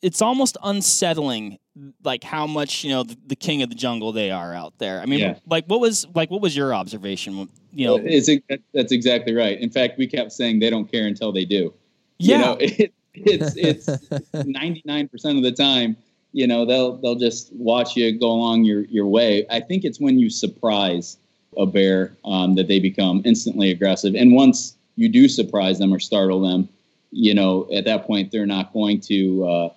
[0.02, 1.58] it's almost unsettling.
[2.04, 5.00] Like how much you know the, the, king of the jungle they are out there.
[5.00, 5.38] I mean, yeah.
[5.46, 7.48] like what was like what was your observation?
[7.72, 8.30] You know, it's
[8.72, 9.58] that's exactly right.
[9.58, 11.74] In fact, we kept saying they don't care until they do.
[12.18, 12.36] Yeah.
[12.36, 13.86] You know, it, it's it's
[14.34, 15.96] 99% of the time
[16.32, 19.46] you know they'll they'll just watch you go along your your way.
[19.50, 21.16] I think it's when you surprise
[21.56, 24.16] a bear um, that they become instantly aggressive.
[24.16, 26.68] And once you do surprise them or startle them
[27.14, 29.68] you know at that point they're not going to uh,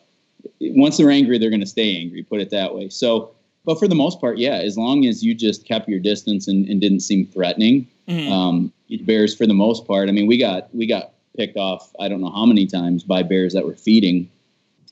[0.60, 2.90] once they're angry they're going to stay angry put it that way.
[2.90, 3.32] So
[3.64, 6.68] but for the most part yeah as long as you just kept your distance and,
[6.68, 8.32] and didn't seem threatening mm-hmm.
[8.32, 12.08] um, bears for the most part i mean we got we got picked off I
[12.10, 14.30] don't know how many times by bears that were feeding.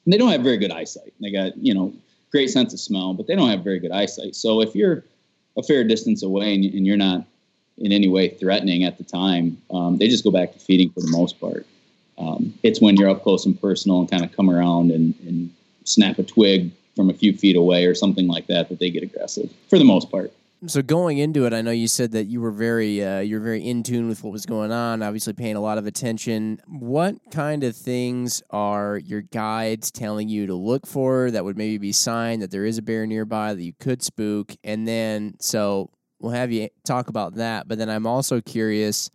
[0.06, 1.14] And they don't have very good eyesight.
[1.20, 1.94] They got you know
[2.32, 4.36] great sense of smell, but they don't have very good eyesight.
[4.36, 5.04] So if you're
[5.58, 7.26] a fair distance away and, and you're not
[7.78, 11.02] in any way threatening at the time, um, they just go back to feeding for
[11.02, 11.66] the most part.
[12.18, 15.54] Um, it's when you're up close and personal and kind of come around and, and
[15.84, 19.04] snap a twig from a few feet away or something like that that they get
[19.04, 20.32] aggressive for the most part.
[20.68, 23.68] So going into it, I know you said that you were very uh, you're very
[23.68, 25.04] in tune with what was going on.
[25.04, 26.60] Obviously, paying a lot of attention.
[26.66, 31.78] What kind of things are your guides telling you to look for that would maybe
[31.78, 34.56] be sign that there is a bear nearby that you could spook?
[34.64, 37.68] And then, so we'll have you talk about that.
[37.68, 39.12] But then I'm also curious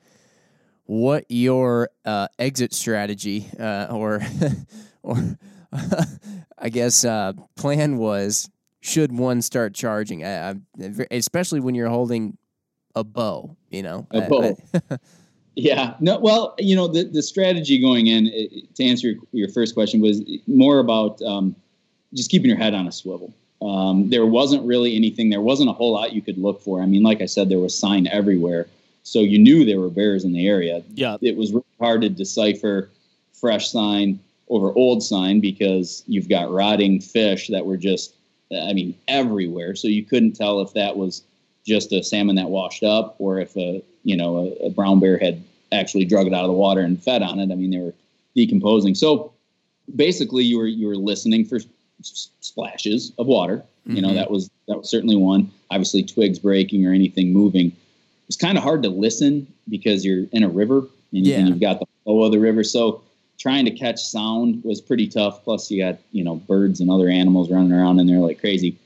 [0.85, 4.21] what your uh, exit strategy uh, or
[5.03, 5.39] or
[6.59, 8.49] I guess uh, plan was
[8.81, 10.25] should one start charging?
[10.25, 10.55] I, I,
[11.11, 12.37] especially when you're holding
[12.95, 14.07] a bow, you know.
[14.11, 14.57] A bow.
[15.55, 15.95] yeah.
[16.01, 16.19] No.
[16.19, 18.27] Well, you know, the the strategy going in
[18.75, 21.55] to answer your, your first question was more about um,
[22.15, 23.33] just keeping your head on a swivel.
[23.63, 25.29] Um, there wasn't really anything.
[25.29, 26.81] There wasn't a whole lot you could look for.
[26.81, 28.67] I mean, like I said, there was sign everywhere,
[29.03, 30.83] so you knew there were bears in the area.
[30.95, 31.19] Yeah.
[31.21, 32.89] It was really hard to decipher
[33.35, 34.19] fresh sign
[34.49, 38.15] over old sign because you've got rotting fish that were just
[38.53, 39.75] I mean, everywhere.
[39.77, 41.23] So you couldn't tell if that was
[41.67, 45.19] just a salmon that washed up or if a you know a, a brown bear
[45.19, 45.43] had
[45.73, 47.53] actually drug it out of the water and fed on it.
[47.53, 47.95] I mean, they were
[48.35, 48.95] decomposing.
[48.95, 49.33] So
[49.97, 51.57] basically you were you were listening for
[52.01, 53.63] s- splashes of water.
[53.87, 54.15] You know Mhm.
[54.15, 55.51] that was that was certainly one.
[55.71, 57.73] Obviously, twigs breaking or anything moving.
[58.29, 60.79] It's kind of hard to listen because you're in a river
[61.13, 61.39] and, Yeah.
[61.39, 62.63] and you've got the flow of the river.
[62.63, 63.03] So
[63.41, 65.43] trying to catch sound was pretty tough.
[65.43, 68.77] Plus, you got you know birds and other animals running around in there like crazy.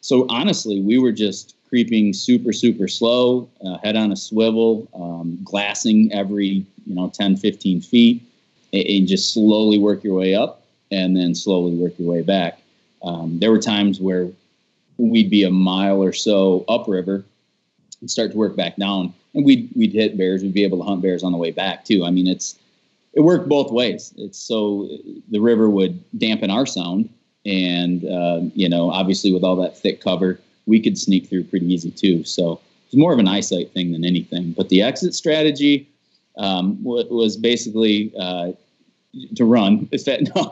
[0.00, 5.38] So honestly, we were just creeping super super slow, uh, head on a swivel, um,
[5.44, 8.22] glassing every you know 10, 15 feet,
[8.72, 12.60] and, just slowly work your way up, and then slowly work your way back.
[13.02, 14.28] Um, there were times where
[14.96, 17.24] we'd be a mile or so upriver
[18.00, 20.42] and start to work back down, and we'd we'd hit bears.
[20.42, 22.06] We'd be able to hunt bears on the way back too.
[22.06, 22.58] I mean, it's
[23.18, 24.14] it worked both ways.
[24.16, 24.88] It's so
[25.28, 27.10] the river would dampen our sound,
[27.44, 31.66] and uh, you know, obviously with all that thick cover, we could sneak through pretty
[31.66, 32.22] easy too.
[32.22, 34.52] So it's more of an eyesight thing than anything.
[34.52, 35.88] But the exit strategy
[36.36, 38.52] um, wa- was basically uh,
[39.34, 39.88] to run.
[39.92, 40.44] Is that no?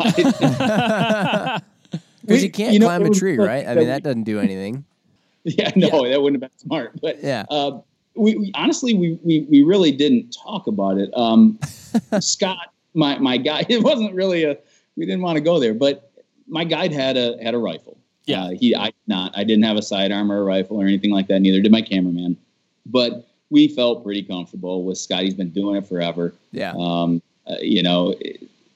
[2.23, 3.67] Because you can't you know, climb a tree, funny right?
[3.69, 4.85] I mean, that doesn't do anything.
[5.45, 7.01] yeah, no, that wouldn't have been smart.
[7.01, 7.45] But Yeah.
[7.49, 7.79] uh,
[8.17, 11.11] we, we honestly we, we we really didn't talk about it.
[11.15, 11.59] Um,
[12.21, 14.57] Scott, my my guy, it wasn't really a.
[14.97, 16.11] We didn't want to go there, but
[16.49, 17.99] my guide had a had a rifle.
[18.25, 18.45] Yeah.
[18.45, 19.33] uh, he I did not.
[19.37, 21.41] I didn't have a sidearm or a rifle or anything like that.
[21.41, 22.37] Neither did my cameraman.
[22.85, 25.23] But we felt pretty comfortable with Scott.
[25.23, 26.35] He's been doing it forever.
[26.53, 26.73] Yeah.
[26.77, 28.15] Um, uh, you know,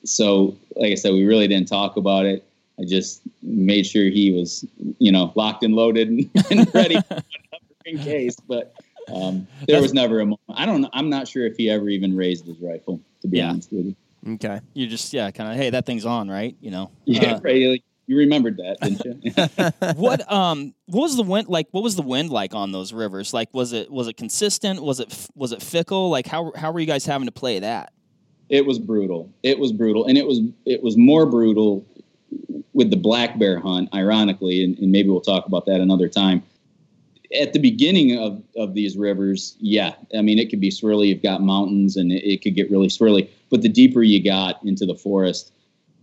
[0.05, 2.45] so like I said, we really didn't talk about it.
[2.78, 4.64] I just made sure he was,
[4.99, 6.99] you know, locked and loaded and, and ready
[7.84, 8.36] in case.
[8.36, 8.72] But
[9.13, 10.41] um, there was never a moment.
[10.55, 10.91] I don't know.
[10.93, 13.01] I'm not sure if he ever even raised his rifle.
[13.23, 13.51] To be Yeah.
[13.51, 13.97] honest with you.
[14.35, 14.61] Okay.
[14.75, 16.57] you just yeah, kind of hey, that thing's on, right?
[16.61, 16.91] You know.
[17.05, 17.67] Yeah, Uh, right.
[17.69, 19.93] Like, you remembered that, didn't you?
[20.01, 23.33] what um what was the wind like what was the wind like on those rivers
[23.33, 26.81] like was it was it consistent was it was it fickle like how how were
[26.81, 27.93] you guys having to play that
[28.49, 29.33] it was brutal.
[29.45, 31.87] It was brutal, and it was it was more brutal
[32.73, 33.89] with the black bear hunt.
[33.95, 36.43] Ironically, and, and maybe we'll talk about that another time.
[37.39, 41.09] At the beginning of, of these rivers, yeah, I mean it could be swirly.
[41.09, 43.28] You've got mountains, and it, it could get really swirly.
[43.51, 45.53] But the deeper you got into the forest,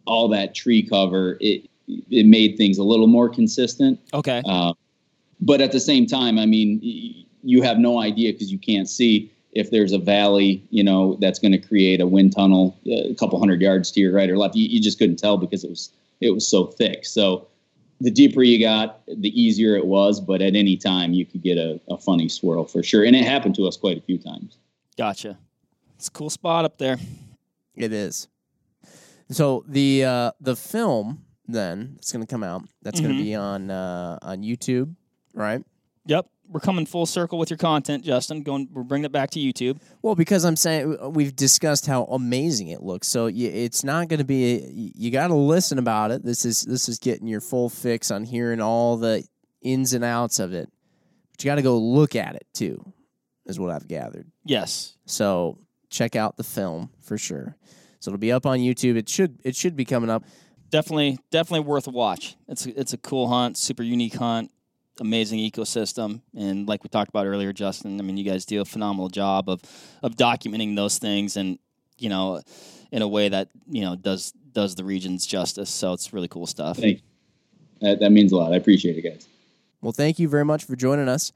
[0.05, 3.99] all that tree cover, it it made things a little more consistent.
[4.13, 4.73] okay Uh,
[5.39, 8.89] but at the same time, I mean, y- you have no idea because you can't
[8.89, 13.09] see if there's a valley, you know, that's going to create a wind tunnel uh,
[13.09, 14.55] a couple hundred yards to your right or left.
[14.55, 17.05] You, you just couldn't tell because it was it was so thick.
[17.05, 17.46] So
[17.99, 20.19] the deeper you got, the easier it was.
[20.21, 23.23] But at any time, you could get a, a funny swirl for sure, and it
[23.23, 24.57] happened to us quite a few times.
[24.97, 25.37] gotcha
[25.95, 26.97] it's a cool spot up there
[27.75, 28.27] It is.
[29.29, 32.63] So the uh, the film then it's going to come out.
[32.81, 33.17] That's going Mhm.
[33.17, 34.95] to be on uh, on YouTube,
[35.33, 35.63] right?
[36.05, 39.39] yep we're coming full circle with your content justin going we're bringing it back to
[39.39, 44.19] youtube Well, because I'm saying we've discussed how amazing it looks, so it's not going
[44.19, 44.91] to be.
[44.95, 46.23] You got to listen about it.
[46.23, 49.27] This is this is getting your full fix on hearing all the
[49.61, 50.69] ins and outs of it.
[51.31, 52.93] But you got to go look at it too,
[53.45, 54.31] is what I've gathered.
[54.45, 57.55] yes So check out the film for sure.
[57.99, 58.95] So it'll be up on YouTube.
[58.97, 60.23] It should it should be coming up.
[60.69, 64.51] definitely definitely worth a watch it's a, it's a cool hunt super unique hunt
[64.99, 68.65] amazing ecosystem and like we talked about earlier justin i mean you guys do a
[68.65, 69.61] phenomenal job of
[70.01, 71.59] of documenting those things and
[71.97, 72.41] you know
[72.91, 76.47] in a way that you know does does the regions justice so it's really cool
[76.47, 77.03] stuff Thank you.
[77.81, 78.53] That, that means a lot.
[78.53, 79.27] I appreciate it, guys.
[79.81, 81.31] Well, thank you very much for joining us,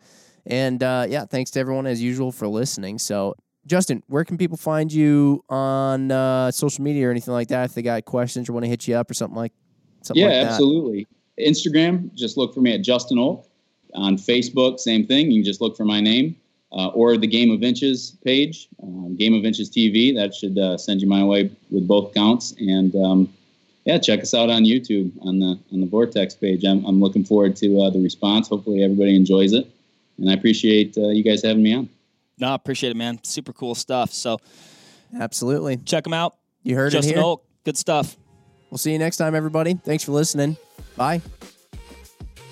[0.46, 3.00] and uh, yeah, thanks to everyone as usual for listening.
[3.00, 3.36] So.
[3.68, 7.66] Justin, where can people find you on uh, social media or anything like that?
[7.66, 9.54] If they got questions or want to hit you up or something like
[10.02, 10.52] something yeah, like that.
[10.54, 11.08] absolutely.
[11.40, 13.46] Instagram, just look for me at Justin Olk.
[13.94, 15.32] On Facebook, same thing.
[15.32, 16.36] You can just look for my name
[16.72, 20.14] uh, or the Game of Inches page, um, Game of Inches TV.
[20.16, 22.54] That should uh, send you my way with both counts.
[22.60, 23.34] And um,
[23.86, 26.64] yeah, check us out on YouTube on the on the Vortex page.
[26.64, 28.48] I'm, I'm looking forward to uh, the response.
[28.48, 29.68] Hopefully, everybody enjoys it.
[30.18, 31.90] And I appreciate uh, you guys having me on.
[32.38, 34.38] no appreciate it man super cool stuff so
[35.20, 35.78] Absolutely.
[35.78, 37.24] check them out You heard justin it here.
[37.24, 38.18] Olk, good stuff
[38.72, 39.74] We'll see you next time, everybody.
[39.74, 40.56] Thanks for listening.
[40.96, 41.22] Bye.